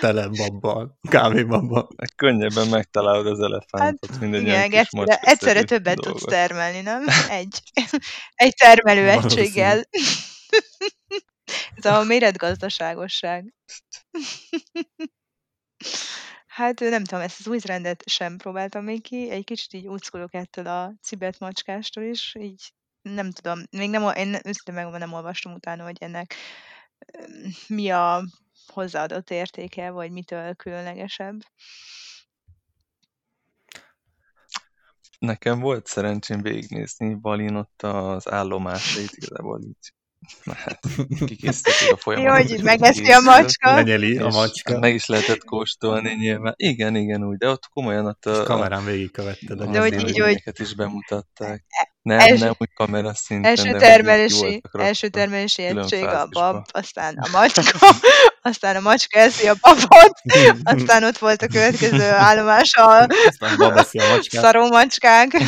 tele 0.02 0.28
babbal, 0.28 0.98
kávébabbal. 1.10 1.90
Meg 1.96 2.10
könnyebben 2.16 2.68
megtalálod 2.68 3.28
az 3.28 3.40
elefántot, 3.40 4.10
hát, 4.12 4.20
mindegy 4.20 4.42
igen, 4.42 4.70
kis 4.70 4.78
egyszerre, 4.80 5.16
egyszerre 5.16 5.64
többet 5.64 5.96
dolgot. 5.96 6.20
tudsz 6.20 6.32
termelni, 6.32 6.82
nem? 6.82 7.04
Egy, 7.40 7.62
egy 8.36 8.54
termelő 8.54 9.10
egységgel. 9.10 9.84
Ez 11.76 11.86
a 11.86 12.04
méretgazdaságosság. 12.04 13.54
Hát 16.48 16.80
nem 16.80 17.04
tudom, 17.04 17.24
ezt 17.24 17.40
az 17.40 17.48
új 17.48 17.60
trendet 17.60 18.04
sem 18.10 18.38
próbáltam 18.38 18.84
még 18.84 19.02
ki, 19.02 19.30
egy 19.30 19.44
kicsit 19.44 19.74
így 19.74 19.88
úckolok 19.88 20.34
ettől 20.34 20.68
a 20.68 20.94
cibet 21.02 21.40
macskástól 21.40 22.04
is, 22.04 22.36
így 22.40 22.74
nem 23.02 23.32
tudom, 23.32 23.60
még 23.72 23.90
nem, 23.90 24.16
én 24.16 24.34
őszintén 24.44 24.74
meg 24.74 24.90
nem 24.90 25.14
olvastam 25.14 25.54
utána, 25.54 25.84
hogy 25.84 25.98
ennek 26.00 26.34
mi 27.68 27.90
a 27.90 28.24
hozzáadott 28.68 29.30
értéke, 29.30 29.90
vagy 29.90 30.12
mitől 30.12 30.56
különlegesebb. 30.56 31.40
Nekem 35.20 35.60
volt 35.60 35.86
szerencsém 35.86 36.42
végignézni 36.42 37.16
Balin 37.16 37.56
ott 37.56 37.82
az 37.82 38.32
állomásait, 38.32 39.12
igazából 39.12 39.62
így 39.62 39.94
Hát, 40.46 40.80
kikészítették 41.26 41.92
a 41.92 41.98
folyamatot. 41.98 42.50
Jó, 42.50 42.56
hogy 42.56 42.64
megeszi 42.64 43.12
a 43.12 43.20
macska. 43.20 43.74
Lenyeli 43.74 44.18
a 44.18 44.28
macska. 44.28 44.80
Meg 44.80 44.94
is 44.94 45.06
lehetett 45.06 45.44
kóstolni 45.44 46.14
nyilván. 46.14 46.54
Igen, 46.58 46.96
igen, 46.96 47.24
úgy, 47.24 47.38
de 47.38 47.50
ott 47.50 47.70
komolyan 47.74 48.06
ott 48.06 48.26
a... 48.26 48.32
És 48.32 48.44
kamerán 48.44 48.86
végigkövetted. 48.86 49.64
De 49.64 49.80
hogy 49.80 50.08
így, 50.08 50.20
hogy... 50.20 50.42
is 50.60 50.76
bemutatták. 50.76 51.66
Nem, 52.02 52.20
első, 52.20 52.44
nem 52.44 52.54
úgy 52.58 52.74
kamera 52.74 53.14
szinten, 53.14 53.50
első 53.50 53.78
termelési, 53.78 54.62
első 54.72 55.08
termelési 55.08 55.64
egység 55.64 56.04
a 56.04 56.28
bab, 56.30 56.66
aztán 56.72 57.18
a 57.18 57.28
macska, 57.32 57.88
aztán 58.42 58.76
a 58.76 58.80
macska 58.80 59.20
eszi 59.20 59.48
a 59.48 59.54
babot, 59.62 60.22
aztán 60.64 61.04
ott 61.04 61.18
volt 61.18 61.42
a 61.42 61.48
következő 61.48 62.10
állomás 62.28 62.74
a, 62.74 63.02
a 63.58 63.86
szaró 64.30 64.68
macskák. 64.68 65.28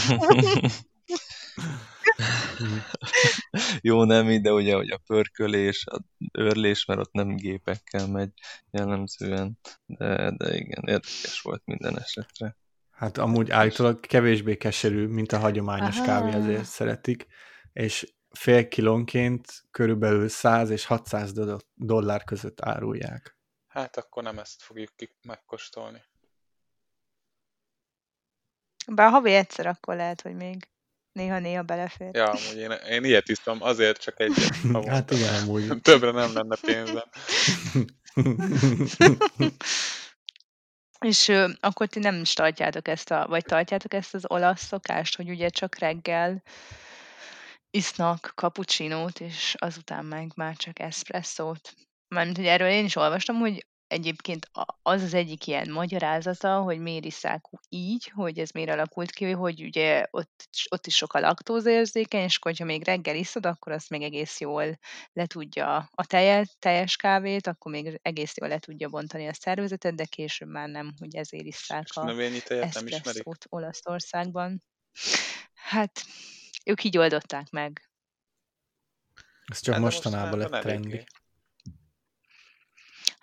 Jó, 3.82 4.04
nem 4.04 4.42
de 4.42 4.52
ugye, 4.52 4.76
hogy 4.76 4.92
a 4.92 5.02
pörkölés, 5.06 5.86
a 5.86 6.00
őrlés, 6.34 6.86
mert 6.86 7.00
ott 7.00 7.12
nem 7.12 7.36
gépekkel 7.36 8.08
megy 8.08 8.32
jellemzően, 8.72 9.60
de, 9.86 10.32
de 10.38 10.56
igen, 10.56 10.84
érdekes 10.86 11.42
volt 11.42 11.62
minden 11.66 12.00
esetre. 12.00 12.58
Hát 12.92 13.18
amúgy 13.18 13.52
állítólag 13.52 14.00
kevésbé 14.00 14.58
keserű, 14.58 15.08
mint 15.08 15.32
a 15.32 15.38
hagyományos 15.38 15.98
Aha. 15.98 16.06
kávé, 16.06 16.32
ezért 16.32 16.66
szeretik, 16.66 17.28
és 17.74 18.14
fél 18.30 18.68
kilónként 18.68 19.64
körülbelül 19.72 20.28
100 20.28 20.70
és 20.70 20.86
600 20.86 21.34
dollár 21.74 22.24
között 22.24 22.62
árulják. 22.62 23.38
Hát 23.68 23.98
akkor 23.98 24.24
nem 24.24 24.40
ezt 24.40 24.62
fogjuk 24.62 24.92
megkóstolni. 25.22 26.04
Bár 28.88 29.12
havi 29.12 29.34
egyszer 29.34 29.66
akkor 29.66 29.96
lehet, 29.96 30.22
hogy 30.22 30.36
még 30.36 30.68
néha-néha 31.14 31.62
belefér. 31.62 32.10
Ja, 32.12 32.26
amúgy 32.26 32.58
én, 32.58 32.72
én 32.72 33.04
ilyet 33.04 33.30
iszom, 33.30 33.62
azért 33.62 34.02
csak 34.02 34.16
havonta. 34.62 34.92
Hát 34.92 35.12
igen, 35.12 35.34
amúgy. 35.34 35.68
Többre 35.82 36.12
nem 36.12 36.34
lenne 36.34 36.56
pénzem. 36.62 37.10
És 41.00 41.28
ö, 41.28 41.50
akkor 41.60 41.88
ti 41.88 42.00
nem 42.00 42.22
is 42.22 42.34
tartjátok 42.34 42.88
ezt 42.88 43.12
a, 43.12 43.26
vagy 43.28 43.44
tartjátok 43.44 43.94
ezt 43.94 44.14
az 44.14 44.24
olasz 44.28 44.66
szokást, 44.66 45.16
hogy 45.16 45.30
ugye 45.30 45.50
csak 45.50 45.78
reggel 45.78 46.44
isznak 47.70 48.34
cappuccinót, 48.36 49.20
és 49.20 49.56
azután 49.58 50.06
meg 50.06 50.32
már 50.36 50.56
csak 50.56 50.80
eszpresszót. 50.80 51.74
Mármint, 52.08 52.38
hogy 52.38 52.46
erről 52.46 52.70
én 52.70 52.86
is 52.86 52.96
olvastam, 52.96 53.36
hogy 53.36 53.66
egyébként 53.94 54.50
az 54.82 55.02
az 55.02 55.14
egyik 55.14 55.48
ilyen 55.48 55.70
magyarázata, 55.70 56.62
hogy 56.62 56.80
miért 56.80 57.06
iszák 57.06 57.46
így, 57.70 58.12
hogy 58.16 58.40
ez 58.40 58.50
miért 58.50 58.70
alakult 58.70 59.12
ki, 59.12 59.32
hogy 59.32 59.64
ugye 59.64 60.06
ott, 60.12 60.48
ott 60.70 60.88
is 60.88 60.96
sok 60.96 61.14
a 61.14 61.20
laktózérzékeny, 61.20 62.24
és 62.24 62.38
akkor, 62.38 62.54
ha 62.58 62.66
még 62.66 62.86
reggel 62.86 63.16
iszod, 63.16 63.46
akkor 63.46 63.72
azt 63.72 63.90
még 63.90 64.02
egész 64.02 64.40
jól 64.40 64.80
le 65.14 65.26
tudja 65.26 65.90
a 65.92 66.06
tejet, 66.06 66.60
teljes 66.60 66.96
kávét, 66.96 67.48
akkor 67.48 67.72
még 67.72 68.00
egész 68.02 68.38
jól 68.38 68.50
le 68.50 68.60
tudja 68.60 68.90
bontani 68.90 69.28
a 69.28 69.34
szervezetet, 69.34 69.96
de 69.96 70.06
később 70.06 70.50
már 70.50 70.70
nem, 70.70 70.94
hogy 71.00 71.16
ezért 71.16 71.46
isszák 71.46 71.88
És 71.88 71.96
a 71.96 72.10
eszpresszót 72.50 73.46
Olaszországban. 73.50 74.64
Hát, 75.54 76.06
ők 76.66 76.84
így 76.84 76.98
oldották 76.98 77.50
meg. 77.50 77.90
Ez 79.46 79.60
csak 79.60 79.74
Hát 79.74 79.84
mostanában 79.84 80.40
lett 80.40 80.62
trendi. 80.62 81.04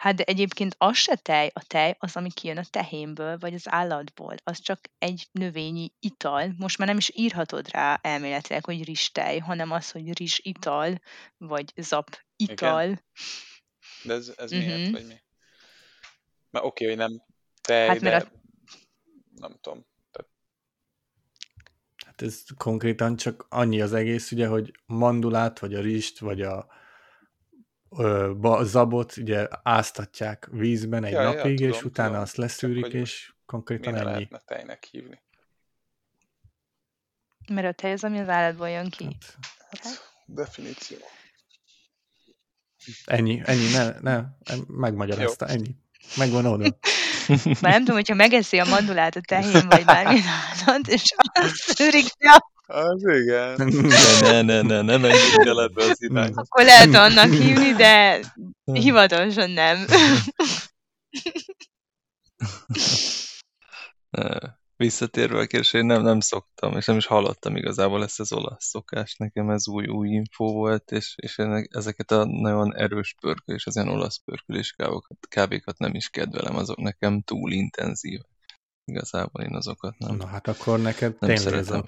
Hát 0.01 0.15
de 0.15 0.25
egyébként 0.25 0.75
az 0.79 0.97
se 0.97 1.17
tej, 1.17 1.51
a 1.55 1.65
tej 1.67 1.97
az, 1.99 2.17
ami 2.17 2.31
kijön 2.31 2.57
a 2.59 2.65
tehénből, 2.71 3.39
vagy 3.39 3.55
az 3.55 3.69
állatból. 3.69 4.35
Az 4.45 4.59
csak 4.61 4.81
egy 4.99 5.29
növényi 5.33 5.93
ital. 5.99 6.55
Most 6.59 6.79
már 6.79 6.89
nem 6.89 6.97
is 6.97 7.11
írhatod 7.15 7.71
rá 7.71 7.99
elméletileg, 8.03 8.65
hogy 8.65 8.85
rizstej, 8.85 9.39
hanem 9.39 9.71
az, 9.71 9.91
hogy 9.91 10.19
rizs 10.19 10.39
ital, 10.43 11.01
vagy 11.37 11.73
zap 11.77 12.25
ital. 12.37 13.03
De 14.05 14.15
ez, 14.15 14.33
ez 14.37 14.51
Mhm. 14.51 14.61
miért, 14.61 14.91
vagy 14.91 15.07
mi? 15.07 15.21
Mert 16.51 16.65
oké, 16.65 16.87
hogy 16.87 16.97
nem 16.97 17.23
tej, 17.63 17.89
Hát 17.89 18.01
mert 18.01 18.25
de 18.25 18.33
nem 19.35 19.59
tudom. 19.61 19.87
Tehát 20.11 20.31
Hát 22.07 22.23
ez 22.23 22.45
konkrétan 22.57 23.17
csak 23.17 23.47
annyi 23.49 23.81
az 23.81 23.93
egész, 23.93 24.31
ugye, 24.31 24.47
hogy 24.47 24.73
a 24.87 24.93
mandulát, 24.95 25.59
vagy 25.59 25.75
a 25.75 25.81
rist, 25.81 26.19
vagy 26.19 26.43
a 26.43 26.79
ö, 28.01 28.33
ba- 28.37 28.65
zabot 28.67 29.17
ugye 29.17 29.49
áztatják 29.63 30.49
vízben 30.51 31.05
egy 31.05 31.13
Ja, 31.13 31.23
ja, 31.23 31.33
napig, 31.33 31.61
és 31.61 31.75
tudom, 31.77 31.91
utána 31.91 32.09
tudom. 32.09 32.23
azt 32.23 32.35
Csak 32.35 32.41
leszűrik, 32.45 32.85
hogy 32.85 32.95
és 32.95 33.33
konkrétan 33.47 33.95
ennyi. 33.95 34.05
lehetne 34.05 34.39
tejnek 34.47 34.85
hívni? 34.85 35.21
Mert 37.49 37.67
a 37.67 37.73
tej 37.73 37.93
az, 37.93 38.05
ami 38.05 38.19
az 38.19 38.29
állatból 38.29 38.69
jön 38.69 38.91
ki. 38.91 39.05
Hát, 39.05 39.81
Hát, 39.83 40.13
definíció. 40.27 40.97
ennyi, 43.05 43.41
ennyi, 43.45 43.71
ne, 43.71 44.01
ne, 44.01 44.23
megmagyarázta, 44.67 45.47
ennyi. 45.47 45.75
Megvan 46.17 46.47
oda. 46.47 46.77
Már 47.45 47.73
nem 47.73 47.79
tudom, 47.79 47.95
hogyha 47.95 48.15
megeszi 48.15 48.59
a 48.59 48.65
mandulát 48.65 49.17
a 49.17 49.21
tehén, 49.21 49.69
vagy 49.69 49.85
bármilyen 49.85 50.25
állat, 50.67 50.87
és 50.97 51.03
azt 51.33 51.55
szűrik 51.55 52.07
Az 52.71 53.05
igen. 53.23 53.73
Ne, 54.21 54.43
ne, 54.43 54.61
ne, 54.63 54.83
ne 54.83 54.97
menjünk 54.97 55.47
el 55.47 55.63
ebbe 55.63 55.85
az 55.85 56.03
irányba. 56.03 56.41
akkor 56.41 56.65
lehet 56.65 56.95
annak 56.95 57.31
hívni, 57.31 57.73
de 57.73 58.21
hivatalosan 58.65 59.51
nem. 59.51 59.85
Visszatérve 64.77 65.39
a 65.39 65.47
kérdésre, 65.47 65.79
én 65.79 65.87
nem, 65.87 66.03
nem 66.03 66.21
szoktam, 66.21 66.77
és 66.77 66.87
nem 66.87 66.97
is 66.97 67.07
hallottam 67.07 67.57
igazából 67.57 68.03
ezt 68.03 68.21
az 68.21 68.33
olasz 68.33 68.65
szokást. 68.65 69.19
Nekem 69.19 69.51
ez 69.51 69.69
új, 69.69 69.87
új 69.87 70.09
info 70.09 70.45
volt, 70.45 70.91
és, 70.91 71.15
és 71.17 71.39
ennek, 71.39 71.69
ezeket 71.73 72.11
a 72.11 72.25
nagyon 72.25 72.77
erős 72.77 73.15
pörkölés, 73.21 73.67
az 73.67 73.77
ilyen 73.77 73.89
olasz 73.89 74.17
pörkölés 74.25 74.73
kávékat, 74.73 75.19
kávékat 75.29 75.79
nem 75.79 75.95
is 75.95 76.09
kedvelem, 76.09 76.57
azok 76.57 76.77
nekem 76.77 77.23
túl 77.23 77.53
intenzív. 77.53 78.21
Igazából 78.91 79.43
én 79.43 79.55
azokat 79.55 79.99
nem. 79.99 80.17
Na 80.17 80.27
hát 80.27 80.49
akkor 80.49 80.81
neked 80.81 81.17
Nem 81.21 81.35
tényleg 81.35 81.55
ez 81.55 81.71
a 81.71 81.85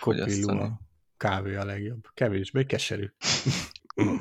a 0.48 0.80
kávé 1.16 1.54
a 1.54 1.64
legjobb. 1.64 2.06
Kevésbé 2.14 2.64
keserű. 2.64 3.06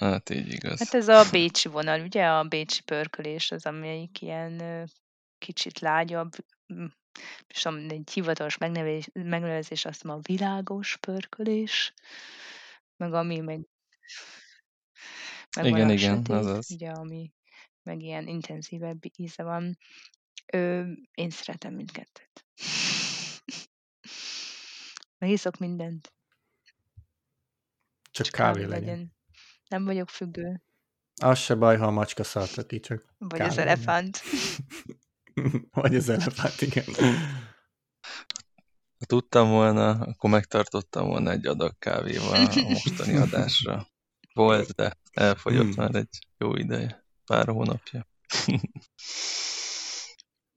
Hát 0.00 0.30
így 0.30 0.52
igaz. 0.52 0.78
Hát 0.78 0.94
ez 0.94 1.08
a 1.08 1.30
bécsi 1.30 1.68
vonal, 1.68 2.00
ugye? 2.00 2.26
A 2.26 2.44
bécsi 2.44 2.82
pörkölés 2.82 3.50
az, 3.50 3.66
amelyik 3.66 4.22
ilyen 4.22 4.88
kicsit 5.38 5.78
lágyabb, 5.78 6.30
és 7.46 7.64
egy 7.64 8.10
hivatalos 8.12 8.58
megnevezés, 8.58 9.08
megnevezés 9.12 9.84
azt 9.84 10.04
mondom, 10.04 10.22
a 10.24 10.32
világos 10.32 10.96
pörkölés, 10.96 11.92
meg 12.96 13.12
ami 13.12 13.40
meg, 13.40 13.68
meg 15.56 15.66
Igen, 15.66 15.88
a 15.88 15.92
igen, 15.92 16.16
sötét, 16.16 16.28
azaz. 16.28 16.70
ugye, 16.70 16.90
ami 16.90 17.32
meg 17.82 18.02
ilyen 18.02 18.26
intenzívebb 18.26 19.00
íze 19.16 19.42
van. 19.42 19.78
Ö, 20.52 20.90
én 21.14 21.30
szeretem 21.30 21.74
mindkettőt. 21.74 22.44
Megiszok 25.18 25.58
mindent. 25.58 26.12
Csak 28.10 28.26
Csak 28.26 28.34
kávé 28.34 28.64
legyen. 28.64 29.14
Nem 29.68 29.84
vagyok 29.84 30.08
függő. 30.10 30.62
Az 31.22 31.38
se 31.38 31.54
baj, 31.54 31.76
ha 31.76 31.86
a 31.86 31.90
macska 31.90 32.24
szarta 32.24 32.66
ki, 32.66 32.80
csak 32.80 33.14
Vagy 33.18 33.38
Kávé 33.38 33.50
az 33.50 33.56
legyen. 33.56 33.72
elefánt. 33.72 34.20
vagy 35.82 35.94
az 35.96 36.08
elefánt, 36.08 36.60
igen. 36.60 36.84
Ha 38.98 39.04
tudtam 39.06 39.48
volna, 39.48 39.90
akkor 39.90 40.30
megtartottam 40.30 41.06
volna 41.06 41.30
egy 41.30 41.46
adag 41.46 41.78
kávéval 41.78 42.46
a 42.46 42.60
mostani 42.60 43.16
adásra. 43.26 43.86
Volt, 44.32 44.70
de 44.74 44.98
elfogyott 45.12 45.64
Hmm. 45.74 45.76
már 45.76 45.94
egy 45.94 46.18
jó 46.38 46.56
ideje, 46.56 47.04
pár 47.24 47.46
hónapja. 47.48 48.06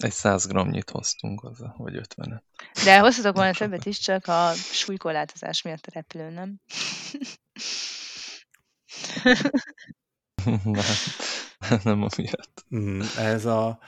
Egy 0.04 0.12
100 0.12 0.48
gramnyit 0.48 0.90
hoztunk 0.90 1.40
hozzá, 1.40 1.74
vagy 1.78 1.96
50 1.96 2.44
De 2.84 3.00
hoztatok 3.00 3.36
volna 3.36 3.54
többet 3.54 3.86
is, 3.86 4.00
csak 4.00 4.28
a 4.28 4.52
súlykorlátozás 4.54 5.62
miatt 5.62 5.86
a 5.86 5.92
repülőn, 5.94 6.34
nem? 6.34 6.60
nem, 10.64 10.84
nem 11.84 12.08
amiatt. 12.12 12.66
Mm, 12.76 13.02
Ez 13.18 13.46
a, 13.46 13.80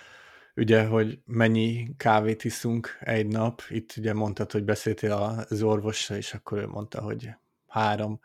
ugye, 0.55 0.85
hogy 0.85 1.19
mennyi 1.25 1.95
kávét 1.97 2.43
iszunk 2.43 2.97
egy 2.99 3.27
nap, 3.27 3.61
itt 3.69 3.93
ugye 3.97 4.13
mondtad, 4.13 4.51
hogy 4.51 4.63
beszéltél 4.63 5.11
az 5.49 5.61
orvossal, 5.61 6.17
és 6.17 6.33
akkor 6.33 6.57
ő 6.57 6.67
mondta, 6.67 7.01
hogy 7.01 7.29
három 7.67 8.19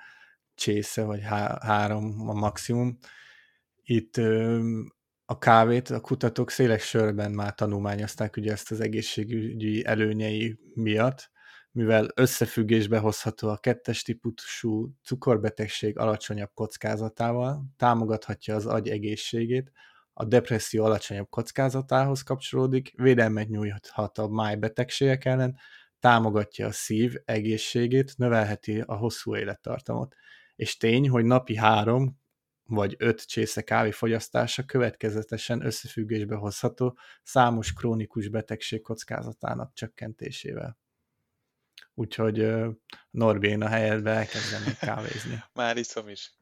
csésze, 0.55 1.05
vagy 1.05 1.23
há- 1.23 1.63
három 1.63 2.29
a 2.29 2.33
maximum. 2.33 2.99
Itt 3.83 4.17
ö, 4.17 4.61
a 5.29 5.39
kávét 5.39 5.91
a 5.91 6.01
kutatók 6.01 6.51
széles 6.51 6.83
sörben 6.83 7.31
már 7.31 7.55
tanulmányozták 7.55 8.37
ugye 8.37 8.53
ezt 8.53 8.71
az 8.71 8.81
egészségügyi 8.81 9.85
előnyei 9.85 10.59
miatt, 10.75 11.31
mivel 11.73 12.09
összefüggésbe 12.15 12.99
hozható 12.99 13.49
a 13.49 13.57
kettes 13.57 14.03
típusú 14.03 14.95
cukorbetegség 15.05 15.99
alacsonyabb 15.99 16.51
kockázatával, 16.55 17.65
támogathatja 17.77 18.55
az 18.55 18.67
agy 18.67 18.89
egészségét, 18.89 19.73
a 20.13 20.25
depresszió 20.25 20.85
alacsonyabb 20.85 21.29
kockázatához 21.29 22.23
kapcsolódik, 22.23 22.93
védelmet 22.97 23.49
nyújthat 23.49 24.19
a 24.19 24.29
májbetegségek 24.29 25.25
ellen, 25.25 25.59
támogatja 26.01 26.67
a 26.67 26.73
szív 26.73 27.15
egészségét, 27.25 28.17
növelheti 28.17 28.81
a 28.81 28.95
hosszú 28.95 29.37
élettartamot. 29.37 30.15
És 30.57 30.77
tény, 30.77 31.09
hogy 31.09 31.25
napi 31.25 31.57
három 31.57 32.19
vagy 32.67 32.95
öt 32.99 33.27
csésze 33.27 33.63
kávé 33.63 33.91
fogyasztása 33.91 34.65
következetesen 34.65 35.65
összefüggésbe 35.65 36.35
hozható 36.35 36.99
számos 37.23 37.73
krónikus 37.73 38.29
betegség 38.29 38.81
kockázatának 38.81 39.75
csökkentésével. 39.75 40.79
Úgyhogy 41.95 42.53
Norbi, 43.11 43.49
én 43.49 43.63
a 43.63 43.69
helyedbe 43.69 44.11
elkezdenék 44.11 44.79
kávézni. 44.79 45.43
Már 45.55 45.77
iszom 45.77 46.09
is. 46.09 46.35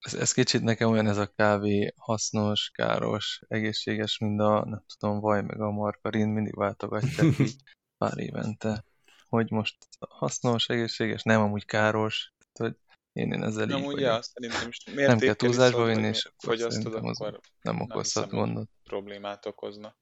Ez, 0.00 0.14
ez 0.14 0.32
kicsit 0.32 0.62
nekem 0.62 0.90
olyan 0.90 1.06
ez 1.06 1.16
a 1.16 1.26
kávé 1.26 1.94
hasznos, 1.96 2.70
káros, 2.74 3.42
egészséges, 3.48 4.18
mint 4.18 4.40
a, 4.40 4.64
nem 4.64 4.84
tudom, 4.98 5.20
vaj 5.20 5.42
meg 5.42 5.60
a 5.60 5.70
margarin, 5.70 6.28
mindig 6.28 6.56
váltogatják 6.56 7.38
így 7.38 7.56
pár 7.98 8.18
évente. 8.18 8.84
Hogy 9.28 9.50
most 9.50 9.76
hasznos, 10.08 10.68
egészséges, 10.68 11.22
nem 11.22 11.40
amúgy 11.40 11.64
káros, 11.64 12.32
tehát, 12.52 12.72
hogy 12.72 12.89
én, 13.12 13.32
én 13.32 13.42
ezzel 13.42 13.62
így 13.62 13.68
Nem 13.68 13.84
úgy, 13.84 13.92
vagyok. 13.92 14.00
ja, 14.00 14.22
szerintem 14.22 14.68
is 14.68 14.84
Nem 14.84 14.94
mértékkel 14.94 15.18
kell 15.18 15.34
túlzásba 15.34 15.84
vinni, 15.84 16.06
és 16.06 16.30
fogyasztod, 16.36 16.94
akkor 16.94 17.40
nem 17.62 17.80
okozhat 17.80 18.30
gondot. 18.30 18.68
problémát 18.82 19.46
okozna. 19.46 19.96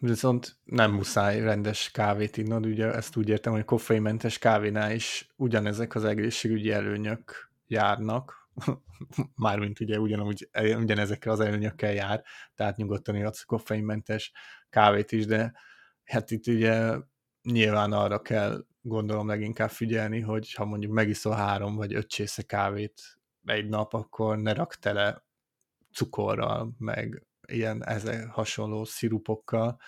Viszont 0.00 0.58
nem 0.64 0.92
muszáj 0.92 1.40
rendes 1.40 1.90
kávét 1.90 2.36
innod, 2.36 2.66
ugye 2.66 2.92
ezt 2.92 3.16
úgy 3.16 3.28
értem, 3.28 3.52
hogy 3.52 3.64
koffeinmentes 3.64 4.38
kávénál 4.38 4.92
is 4.92 5.32
ugyanezek 5.36 5.94
az 5.94 6.04
egészségügyi 6.04 6.70
előnyök 6.70 7.50
járnak, 7.66 8.50
mármint 9.34 9.80
ugye 9.80 9.98
ugyanúgy, 9.98 10.48
ugyanezekkel 10.76 11.32
az 11.32 11.40
előnyökkel 11.40 11.92
jár, 11.92 12.24
tehát 12.54 12.76
nyugodtan 12.76 13.16
ihatsz 13.16 13.42
koffeinmentes 13.42 14.32
kávét 14.70 15.12
is, 15.12 15.26
de 15.26 15.52
hát 16.04 16.30
itt 16.30 16.46
ugye 16.46 16.94
nyilván 17.42 17.92
arra 17.92 18.22
kell 18.22 18.64
gondolom 18.88 19.26
leginkább 19.26 19.70
figyelni, 19.70 20.20
hogy 20.20 20.52
ha 20.52 20.64
mondjuk 20.64 20.92
megiszol 20.92 21.34
három 21.34 21.76
vagy 21.76 21.94
öt 21.94 22.08
csésze 22.08 22.42
kávét 22.42 23.18
egy 23.44 23.68
nap, 23.68 23.94
akkor 23.94 24.38
ne 24.38 24.52
rak 24.52 24.74
tele 24.74 25.24
cukorral, 25.92 26.74
meg 26.78 27.26
ilyen 27.46 27.84
ezek 27.86 28.26
hasonló 28.26 28.84
szirupokkal, 28.84 29.80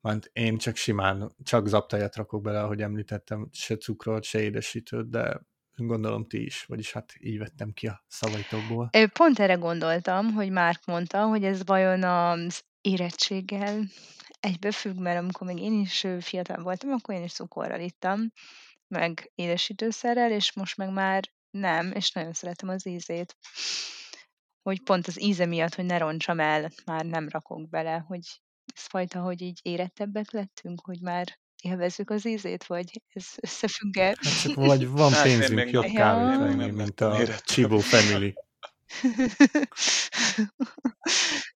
mert 0.00 0.30
én 0.32 0.58
csak 0.58 0.76
simán, 0.76 1.34
csak 1.42 1.66
zaptajat 1.66 2.16
rakok 2.16 2.42
bele, 2.42 2.62
ahogy 2.62 2.82
említettem, 2.82 3.48
se 3.52 3.76
cukrot, 3.76 4.24
se 4.24 4.40
édesítőt, 4.40 5.10
de 5.10 5.40
gondolom 5.76 6.26
ti 6.26 6.44
is, 6.44 6.64
vagyis 6.64 6.92
hát 6.92 7.12
így 7.18 7.38
vettem 7.38 7.72
ki 7.72 7.86
a 7.86 8.04
szavaitokból. 8.08 8.90
Pont 9.12 9.38
erre 9.38 9.54
gondoltam, 9.54 10.32
hogy 10.32 10.50
Márk 10.50 10.84
mondta, 10.86 11.26
hogy 11.26 11.44
ez 11.44 11.64
vajon 11.64 12.02
az 12.02 12.62
érettséggel 12.80 13.82
egybefügg, 14.40 14.98
mert 14.98 15.18
amikor 15.18 15.46
még 15.46 15.58
én 15.58 15.80
is 15.80 16.06
fiatal 16.20 16.62
voltam, 16.62 16.90
akkor 16.90 17.14
én 17.14 17.22
is 17.22 17.32
cukorral 17.32 17.80
ittam, 17.80 18.32
meg 18.88 19.30
édesítőszerrel, 19.34 20.32
és 20.32 20.52
most 20.52 20.76
meg 20.76 20.92
már 20.92 21.30
nem, 21.50 21.92
és 21.92 22.10
nagyon 22.10 22.32
szeretem 22.32 22.68
az 22.68 22.86
ízét. 22.86 23.36
Hogy 24.62 24.82
pont 24.82 25.06
az 25.06 25.22
íze 25.22 25.46
miatt, 25.46 25.74
hogy 25.74 25.84
ne 25.84 25.98
roncsam 25.98 26.40
el, 26.40 26.70
már 26.84 27.04
nem 27.04 27.28
rakok 27.28 27.68
bele, 27.68 28.04
hogy 28.06 28.40
ez 28.74 28.82
fajta, 28.82 29.20
hogy 29.20 29.40
így 29.40 29.58
érettebbek 29.62 30.30
lettünk, 30.30 30.80
hogy 30.80 31.00
már 31.00 31.38
élvezzük 31.62 32.10
az 32.10 32.26
ízét, 32.26 32.64
vagy 32.66 33.02
ez 33.12 33.26
összefügg 33.36 33.96
-e? 33.96 34.16
Hát 34.20 34.54
vagy 34.54 34.88
van 35.00 35.12
hát 35.12 35.22
pénzünk 35.22 35.70
jobb 35.70 35.84
kávét 35.84 36.38
venni, 36.38 36.70
mint 36.70 37.00
a 37.00 37.38
Csibó 37.44 37.78
Family. 37.78 38.34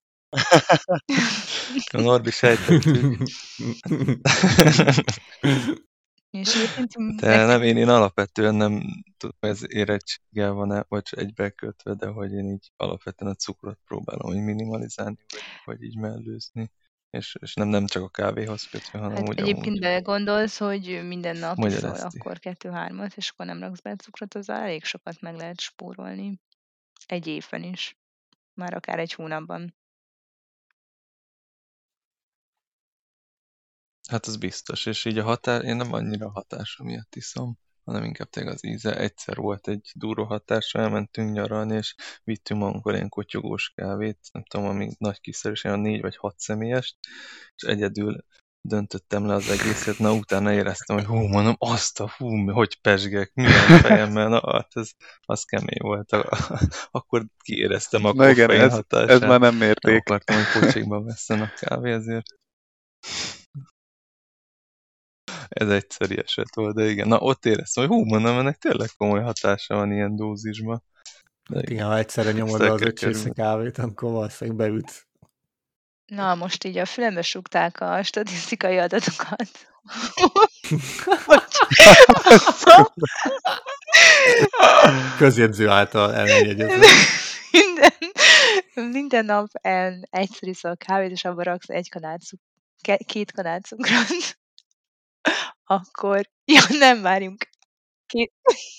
A 1.92 2.00
Norbi 2.00 2.30
sejtettük. 2.30 3.18
de 7.20 7.44
nem, 7.44 7.62
én, 7.62 7.76
én 7.76 7.88
alapvetően 7.88 8.54
nem 8.54 8.82
tudom, 9.16 9.36
ez 9.40 9.60
érettséggel 9.66 10.52
van-e, 10.52 10.84
vagy 10.88 11.08
egybekötve, 11.10 11.94
de 11.94 12.06
hogy 12.06 12.32
én 12.32 12.48
így 12.48 12.70
alapvetően 12.76 13.30
a 13.30 13.34
cukrot 13.34 13.78
próbálom 13.84 14.32
hogy 14.32 14.42
minimalizálni, 14.42 15.16
vagy, 15.28 15.42
vagy 15.64 15.82
így 15.82 15.96
mellőzni. 15.96 16.70
És, 17.10 17.36
és 17.40 17.54
nem, 17.54 17.68
nem 17.68 17.86
csak 17.86 18.02
a 18.02 18.08
kávéhoz 18.08 18.64
kötve, 18.64 18.98
hanem 18.98 19.16
hát 19.16 19.28
úgy 19.28 19.40
Egyébként 19.40 19.80
belegondolsz, 19.80 20.58
hogy 20.58 21.00
minden 21.06 21.36
nap 21.36 21.58
iszol 21.58 21.90
akkor 21.90 22.38
kettő-hármat, 22.38 23.12
és 23.16 23.30
akkor 23.30 23.46
nem 23.46 23.60
raksz 23.60 23.80
be 23.80 23.96
cukrot, 23.96 24.34
az 24.34 24.48
elég 24.48 24.84
sokat 24.84 25.20
meg 25.20 25.36
lehet 25.36 25.60
spórolni. 25.60 26.40
Egy 27.06 27.26
évben 27.26 27.62
is. 27.62 27.98
Már 28.54 28.74
akár 28.74 28.98
egy 28.98 29.12
hónapban. 29.12 29.74
Hát 34.10 34.26
az 34.26 34.36
biztos, 34.36 34.86
és 34.86 35.04
így 35.04 35.18
a 35.18 35.24
határ, 35.24 35.64
én 35.64 35.76
nem 35.76 35.92
annyira 35.92 36.26
a 36.26 36.30
hatása 36.30 36.84
miatt 36.84 37.14
iszom, 37.14 37.58
hanem 37.84 38.04
inkább 38.04 38.28
tényleg 38.28 38.54
az 38.54 38.64
íze. 38.64 38.96
Egyszer 38.96 39.36
volt 39.36 39.68
egy 39.68 39.92
duró 39.94 40.24
hatása, 40.24 40.78
elmentünk 40.78 41.32
nyaralni, 41.32 41.76
és 41.76 41.94
vittünk 42.24 42.60
magunkkal 42.60 42.94
ilyen 42.94 43.08
kotyogós 43.08 43.72
kávét, 43.74 44.18
nem 44.32 44.44
tudom, 44.44 44.66
ami 44.66 44.90
nagy 44.98 45.20
kiszerűs, 45.20 45.64
a 45.64 45.76
négy 45.76 46.00
vagy 46.00 46.16
hat 46.16 46.38
személyest, 46.38 46.96
és 47.56 47.62
egyedül 47.62 48.24
döntöttem 48.60 49.26
le 49.26 49.34
az 49.34 49.48
egészet, 49.48 49.98
na 49.98 50.12
utána 50.12 50.52
éreztem, 50.52 50.96
hogy 50.96 51.06
hú, 51.06 51.16
mondom, 51.16 51.54
azt 51.58 52.00
a 52.00 52.14
hú, 52.16 52.50
hogy 52.50 52.80
pesgek, 52.80 53.30
milyen 53.34 53.80
fejemmel, 53.80 54.28
na 54.28 54.52
hát 54.52 54.70
ez, 54.74 54.90
az 55.20 55.44
kemény 55.44 55.78
volt. 55.78 56.12
Akkor 56.90 57.24
kiéreztem 57.38 58.04
a 58.04 58.12
na 58.12 58.30
igen, 58.30 58.50
ez, 58.50 58.72
hatását. 58.72 59.10
ez 59.10 59.20
már 59.20 59.40
nem 59.40 59.54
mérték. 59.54 59.84
Nem 59.84 59.96
akartam, 59.96 60.36
hogy 60.36 60.62
kocsikba 60.62 61.02
veszem 61.02 61.40
a 61.40 61.48
kávé, 61.56 61.92
ezért 61.92 62.26
ez 65.48 65.68
egyszeri 65.68 66.18
eset 66.18 66.54
volt, 66.54 66.74
de 66.74 66.84
igen. 66.84 67.08
Na 67.08 67.18
ott 67.18 67.46
éreztem, 67.46 67.86
hogy 67.86 67.96
hú, 67.96 68.04
mondom, 68.04 68.38
ennek 68.38 68.56
tényleg 68.56 68.88
komoly 68.96 69.20
hatása 69.20 69.74
van 69.74 69.92
ilyen 69.92 70.16
dózisban. 70.16 70.82
De 71.48 71.58
igen, 71.58 71.72
igen, 71.72 71.86
ha 71.86 71.98
egyszerre 71.98 72.32
nyomod 72.32 72.60
az 72.60 72.80
öt 72.80 73.32
kávét, 73.32 73.78
akkor 73.78 74.10
valószínűleg 74.12 74.58
beüt. 74.58 75.06
Na, 76.06 76.34
most 76.34 76.64
így 76.64 76.78
a 76.78 76.84
fülembe 76.84 77.22
súgták 77.22 77.80
a 77.80 78.02
statisztikai 78.02 78.78
adatokat. 78.78 79.48
Közjegyző 85.18 85.68
által 85.68 86.14
elmegjegyezve. 86.14 86.86
Minden, 87.50 87.92
minden 88.90 89.24
nap 89.24 89.48
el, 89.52 90.08
egyszer 90.10 90.48
iszol 90.48 90.76
kávét, 90.76 91.10
és 91.10 91.24
abban 91.24 91.44
raksz 91.44 91.68
egy 91.68 91.90
kanál 91.90 92.18
két 93.06 93.32
kanál 93.32 93.60
cukrot 93.60 94.38
akkor 95.64 96.30
ja, 96.54 96.62
nem 96.68 97.02
várjunk. 97.02 97.48
Két... 98.06 98.32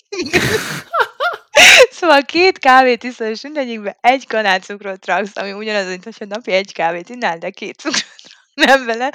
szóval 1.97 2.21
két 2.21 2.57
kávét 2.57 3.03
iszol, 3.03 3.27
és 3.27 3.41
mindegyikbe 3.41 3.97
egy 4.01 4.27
kanál 4.27 4.59
cukrot 4.59 5.05
raksz, 5.05 5.37
ami 5.37 5.53
ugyanaz, 5.53 5.87
mint 5.87 6.03
hogyha 6.03 6.25
napi 6.25 6.51
egy 6.51 6.73
kávét 6.73 7.09
innál, 7.09 7.37
de 7.37 7.49
két 7.49 7.79
cukrot 7.79 8.05
nem 8.53 8.85
vele, 8.85 9.11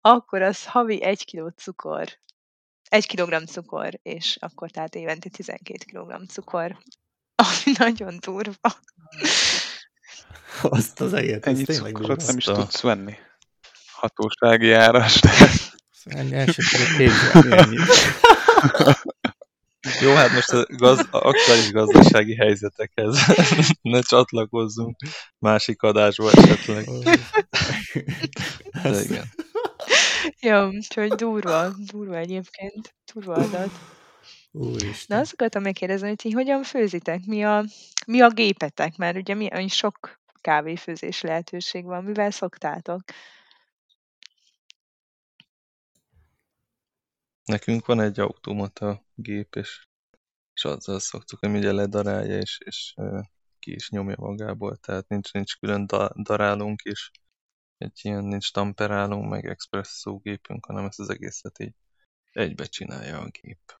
akkor 0.00 0.42
az 0.42 0.66
havi 0.66 1.02
egy 1.02 1.24
kiló 1.24 1.48
cukor. 1.48 2.18
Egy 2.88 3.06
kilogramm 3.06 3.44
cukor, 3.44 3.98
és 4.02 4.36
akkor 4.40 4.70
tehát 4.70 4.94
évente 4.94 5.28
12 5.28 5.84
kilogramm 5.84 6.24
cukor. 6.24 6.78
Ami 7.34 7.76
nagyon 7.78 8.18
durva. 8.20 8.72
Azt 10.62 11.00
az 11.00 11.12
egész, 11.12 11.38
Ennyi 11.40 11.64
cukrot 11.64 12.26
nem 12.26 12.36
is 12.36 12.44
tudsz 12.44 12.80
venni. 12.80 13.14
Hatósági 13.92 14.72
áras. 16.06 16.20
Ennyi 16.20 16.34
elsősorban 16.34 16.96
képzelni 16.96 17.76
Jó, 20.00 20.14
hát 20.14 20.32
most 20.32 20.50
a 20.50 20.66
gaz, 20.76 21.06
aktuális 21.10 21.70
gazdasági 21.70 22.34
helyzetekhez 22.34 23.18
ne 23.82 24.00
csatlakozzunk 24.00 24.96
másik 25.38 25.82
adásba 25.82 26.30
esetleg. 26.30 26.84
De 28.82 29.00
igen. 29.02 29.24
Jó, 30.40 30.66
úgyhogy 30.66 31.12
durva, 31.12 31.68
durva 31.78 32.16
egyébként, 32.16 32.94
durva 33.12 33.34
adat. 33.34 33.70
Úristen. 34.50 35.16
Na 35.16 35.18
azt 35.18 35.32
akartam 35.32 35.62
megkérdezni, 35.62 36.08
hogy 36.08 36.16
ti 36.16 36.30
hogyan 36.30 36.62
főzitek? 36.62 37.20
Mi 37.24 37.44
a, 37.44 37.64
mi 38.06 38.20
a 38.20 38.28
gépetek? 38.28 38.96
Mert 38.96 39.16
ugye 39.16 39.34
mi, 39.34 39.68
sok 39.68 40.20
kávéfőzés 40.40 41.20
lehetőség 41.20 41.84
van. 41.84 42.04
Mivel 42.04 42.30
szoktátok? 42.30 43.00
Nekünk 47.46 47.86
van 47.86 48.00
egy 48.00 48.20
automata 48.20 49.04
gép, 49.14 49.54
és, 49.54 49.86
és 50.52 50.64
azzal 50.64 51.00
szoktuk, 51.00 51.38
hogy 51.38 51.56
ugye 51.56 51.72
ledarálja, 51.72 52.38
és, 52.38 52.58
és 52.64 52.94
ki 53.58 53.74
is 53.74 53.90
nyomja 53.90 54.16
magából, 54.18 54.76
tehát 54.76 55.08
nincs, 55.08 55.32
nincs 55.32 55.56
külön 55.58 55.86
da, 55.86 56.10
darálunk 56.22 56.82
is, 56.82 57.10
egy 57.78 58.00
ilyen 58.02 58.24
nincs 58.24 58.52
tamperálunk, 58.52 59.30
meg 59.30 59.46
expresszó 59.46 60.18
gépünk, 60.18 60.66
hanem 60.66 60.84
ezt 60.84 61.00
az 61.00 61.10
egészet 61.10 61.58
így 61.58 61.74
egybe 62.32 62.64
csinálja 62.64 63.18
a 63.18 63.28
gép. 63.28 63.78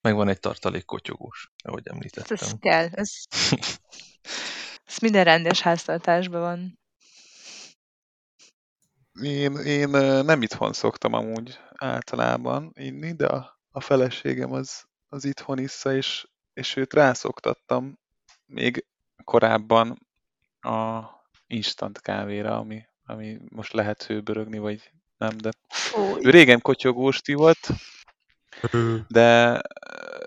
Meg 0.00 0.14
van 0.14 0.28
egy 0.28 0.40
tartalék 0.40 0.84
kotyogós, 0.84 1.52
ahogy 1.64 1.86
említettem. 1.86 2.36
Ez 2.40 2.52
kell, 2.58 2.88
ez, 2.92 3.10
ez 4.86 4.98
minden 5.00 5.24
rendes 5.24 5.60
háztartásban 5.60 6.40
van. 6.40 6.78
Én, 9.22 9.56
én 9.56 9.88
nem 10.24 10.42
itthon 10.42 10.72
szoktam 10.72 11.12
amúgy 11.12 11.58
általában 11.74 12.72
inni, 12.74 13.12
de 13.12 13.26
a, 13.26 13.60
a 13.70 13.80
feleségem 13.80 14.52
az, 14.52 14.84
az 15.08 15.24
itthon 15.24 15.58
issza, 15.58 15.94
és, 15.94 16.26
és 16.52 16.76
őt 16.76 16.94
rászoktattam 16.94 17.98
még 18.46 18.86
korábban 19.24 20.06
a 20.60 21.02
instant 21.46 22.00
kávéra, 22.00 22.58
ami, 22.58 22.82
ami 23.04 23.38
most 23.48 23.72
lehet 23.72 24.02
hőbörögni, 24.02 24.58
vagy 24.58 24.90
nem, 25.18 25.36
de 25.36 25.50
ő 26.22 26.30
régen 26.30 26.60
kotyogóst 26.60 27.28
ivott, 27.28 27.66
de 29.08 29.60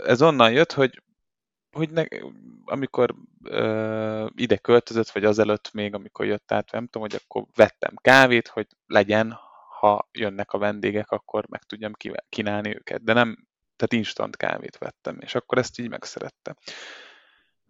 ez 0.05 0.21
onnan 0.21 0.51
jött, 0.51 0.71
hogy 0.71 1.01
hogy 1.79 1.89
ne, 1.89 2.03
amikor 2.65 3.15
ö, 3.43 4.27
ide 4.35 4.57
költözött, 4.57 5.09
vagy 5.09 5.25
azelőtt 5.25 5.73
még, 5.73 5.93
amikor 5.93 6.25
jött 6.25 6.51
át, 6.51 6.71
nem 6.71 6.85
tudom, 6.85 7.01
hogy 7.01 7.21
akkor 7.23 7.43
vettem 7.55 7.93
kávét, 7.95 8.47
hogy 8.47 8.67
legyen, 8.87 9.37
ha 9.79 10.09
jönnek 10.11 10.51
a 10.51 10.57
vendégek, 10.57 11.11
akkor 11.11 11.45
meg 11.49 11.63
tudjam 11.63 11.91
kínálni 12.29 12.75
őket. 12.75 13.03
De 13.03 13.13
nem, 13.13 13.47
tehát 13.75 14.05
instant 14.05 14.35
kávét 14.35 14.77
vettem, 14.77 15.17
és 15.19 15.35
akkor 15.35 15.57
ezt 15.57 15.79
így 15.79 15.89
megszerettem. 15.89 16.55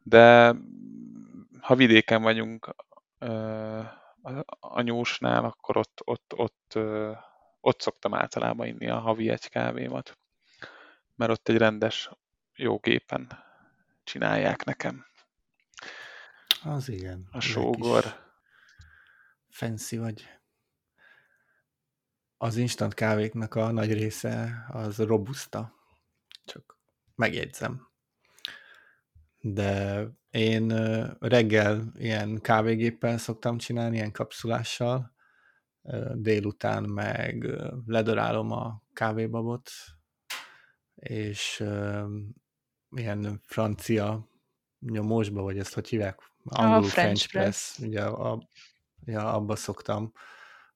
De 0.04 0.56
ha 1.62 1.76
vidéken 1.76 2.22
vagyunk 2.22 2.76
ö, 3.20 3.82
anyósnál, 4.60 5.46
akkor 5.46 5.78
ott, 5.78 6.02
ott, 6.04 6.34
ott, 6.36 6.72
ö, 6.76 7.12
ott 7.62 7.82
szoktam 7.82 8.14
általában 8.14 8.68
inni 8.68 8.90
a 8.90 9.00
havi 9.00 9.30
egy 9.30 9.50
kávémat. 9.50 10.18
Mert 11.16 11.32
ott 11.32 11.48
egy 11.50 11.58
rendes, 11.58 12.10
jó 12.56 12.78
gépen 12.78 13.48
csinálják 14.10 14.64
nekem. 14.64 15.06
Az 16.64 16.90
igen. 16.90 17.28
A 17.32 17.40
sógor. 17.40 18.04
Fancy 19.50 19.98
vagy. 19.98 20.28
Az 22.38 22.56
instant 22.56 22.94
kávéknak 22.94 23.56
a 23.56 23.72
nagy 23.72 23.94
része 23.94 24.66
az 24.70 24.98
robusta. 24.98 25.74
Csak 26.46 26.78
megjegyzem. 27.16 27.88
De 29.40 30.04
én 30.30 30.68
reggel 31.20 31.92
ilyen 31.96 32.42
kávégéppel 32.42 33.18
szoktam 33.18 33.58
csinálni, 33.58 33.96
ilyen 33.96 34.12
kapszulással, 34.12 35.14
délután 36.14 36.84
meg 36.84 37.44
ö, 37.44 37.78
ledarálom 37.86 38.52
a 38.52 38.84
kávébabot, 38.94 39.72
és 40.96 41.64
ilyen 42.96 43.42
francia 43.46 44.28
nyomósba, 44.80 45.42
vagy 45.42 45.58
ezt 45.58 45.74
hogy 45.74 45.90
hívják? 45.90 46.32
Angolul 46.44 46.84
French 46.84 47.28
French, 47.28 47.32
press. 47.32 47.76
press. 47.76 47.88
Ugye 47.88 48.04
a, 48.04 48.48
ja, 49.06 49.34
abba 49.34 49.56
szoktam, 49.56 50.14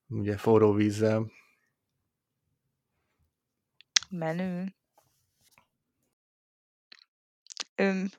ugye 0.08 0.38
forró 0.38 0.73
vízzel. 0.73 1.32
Menő. 4.10 4.76
Öm, 7.76 8.10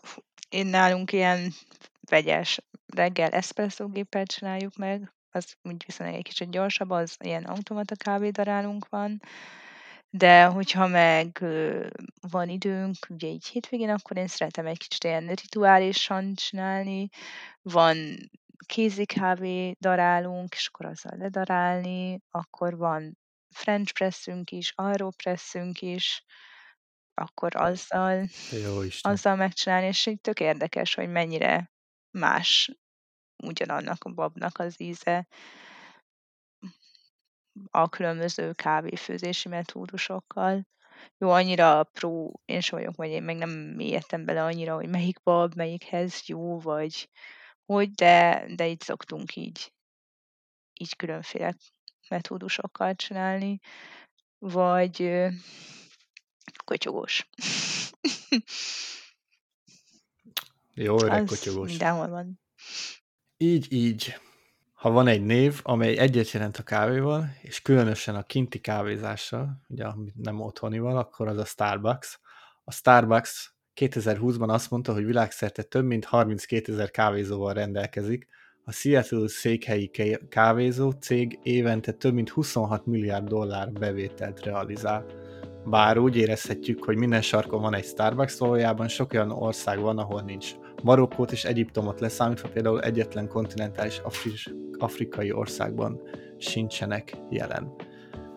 én 0.49 0.67
nálunk 0.67 1.13
ilyen 1.13 1.53
vegyes 2.01 2.61
reggel 2.87 3.31
eszpresszógéppel 3.31 4.25
csináljuk 4.25 4.77
meg, 4.77 5.13
az 5.31 5.57
úgy 5.63 5.85
viszonylag 5.87 6.17
egy 6.17 6.23
kicsit 6.23 6.51
gyorsabb, 6.51 6.91
az 6.91 7.17
ilyen 7.19 7.45
automata 7.45 7.95
kávédarálunk 7.97 8.89
van, 8.89 9.23
de 10.17 10.45
hogyha 10.45 10.87
meg 10.87 11.39
ö, 11.41 11.87
van 12.31 12.49
időnk, 12.49 12.97
ugye 13.09 13.29
így 13.29 13.47
hétvégén, 13.47 13.91
akkor 13.91 14.17
én 14.17 14.27
szeretem 14.27 14.67
egy 14.67 14.79
kicsit 14.79 15.05
ilyen 15.05 15.27
rituálisan 15.27 16.35
csinálni, 16.35 17.09
van 17.63 17.97
kézi 18.67 19.05
kávé 19.07 19.77
darálunk, 19.81 20.55
és 20.55 20.67
akkor 20.67 20.87
azzal 20.87 21.19
ledarálni, 21.19 22.21
akkor 22.31 22.77
van 22.77 23.19
French 23.55 23.93
pressünk 23.93 24.51
is, 24.51 24.73
aeropresszünk 24.75 25.83
is, 25.83 26.25
akkor 27.15 27.57
azzal, 27.57 28.27
Jó 28.63 28.83
Isten. 28.83 29.13
azzal 29.13 29.37
megcsinálni, 29.37 29.87
és 29.87 30.07
így 30.07 30.21
tök 30.21 30.41
érdekes, 30.41 30.95
hogy 30.95 31.09
mennyire 31.09 31.71
más 32.11 32.71
ugyanannak 33.43 34.05
a 34.05 34.11
babnak 34.11 34.59
az 34.59 34.81
íze 34.81 35.27
a 37.71 37.89
különböző 37.89 38.53
kávéfőzési 38.53 39.49
metódusokkal. 39.49 40.67
Jó, 41.19 41.31
annyira 41.31 41.85
pro 41.85 42.31
én 42.45 42.61
sem 42.61 42.79
vagyok, 42.79 42.97
vagy 42.97 43.09
én 43.09 43.23
meg 43.23 43.37
nem 43.37 43.51
mélyedtem 43.51 44.25
bele 44.25 44.45
annyira, 44.45 44.75
hogy 44.75 44.89
melyik 44.89 45.23
bab, 45.23 45.55
melyikhez 45.55 46.23
jó, 46.27 46.61
vagy 46.61 47.09
hogy, 47.65 47.91
de, 47.91 48.45
de 48.55 48.69
így 48.69 48.81
szoktunk 48.81 49.37
így, 49.37 49.73
így 50.81 50.97
különféle 50.97 51.57
metódusokkal 52.09 52.95
csinálni, 52.95 53.61
vagy 54.39 55.13
kotyogós. 56.65 57.29
Jó 60.75 61.03
öreg 61.03 61.25
kotyogós. 61.25 61.69
mindenhol 61.69 62.09
van. 62.09 62.41
Így, 63.37 63.73
így. 63.73 64.15
Ha 64.85 64.91
van 64.91 65.07
egy 65.07 65.23
név, 65.23 65.61
amely 65.63 65.99
egyet 65.99 66.31
jelent 66.31 66.57
a 66.57 66.63
kávéval, 66.63 67.29
és 67.43 67.63
különösen 67.63 68.15
a 68.15 68.23
kinti 68.23 68.59
kávézással, 68.59 69.61
ugye 69.69 69.87
nem 70.15 70.41
otthonival, 70.41 70.97
akkor 70.97 71.29
az 71.29 71.39
a 71.39 71.45
Starbucks. 71.45 72.21
A 72.65 72.73
Starbucks 72.73 73.55
2020-ban 73.81 74.49
azt 74.49 74.71
mondta, 74.71 74.93
hogy 74.93 75.05
világszerte 75.05 75.63
több 75.63 75.85
mint 75.85 76.05
32 76.05 76.73
ezer 76.73 76.91
kávézóval 76.91 77.53
rendelkezik. 77.53 78.27
A 78.65 78.73
Seattle 78.73 79.29
székhelyi 79.29 79.91
kávézó 80.29 80.91
cég 80.91 81.39
évente 81.43 81.93
több 81.93 82.15
mint 82.15 82.31
26 82.31 82.87
milliárd 82.87 83.29
dollár 83.29 83.73
bevételt 83.73 84.41
realizál. 84.41 85.07
Bár 85.65 85.99
úgy 85.99 86.17
érezhetjük, 86.17 86.85
hogy 86.85 86.97
minden 86.97 87.23
sarkon 87.23 87.61
van 87.61 87.75
egy 87.75 87.85
Starbucks, 87.85 88.39
valójában 88.39 88.89
sok 88.89 89.13
olyan 89.13 89.31
ország 89.31 89.81
van, 89.81 89.99
ahol 89.99 90.23
nincs. 90.23 90.55
Marokkót 90.83 91.33
és 91.33 91.45
Egyiptomot 91.45 92.01
leszámítva 92.01 92.49
például 92.49 92.81
egyetlen 92.81 93.29
kontinentális 93.29 93.99
afris, 93.99 94.55
afrikai 94.79 95.33
országban 95.33 96.01
sincsenek 96.39 97.17
jelen. 97.31 97.75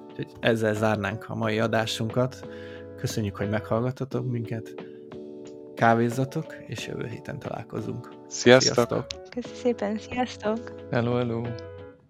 Úgyhogy 0.10 0.32
ezzel 0.40 0.74
zárnánk 0.74 1.26
a 1.30 1.36
mai 1.36 1.60
adásunkat. 1.60 2.48
Köszönjük, 2.98 3.36
hogy 3.36 3.50
meghallgattatok 3.50 4.32
minket. 4.32 4.74
Kávézzatok, 5.76 6.56
és 6.68 6.88
jövő 6.88 7.06
héten 7.06 7.40
találkozunk. 7.40 8.10
Sziasztok! 8.28 8.74
Sziasztok! 8.74 9.06
Köszi 9.30 9.56
szépen, 9.56 9.98
sziasztok! 9.98 10.74
Hello, 10.92 11.16
hello! 11.16 11.42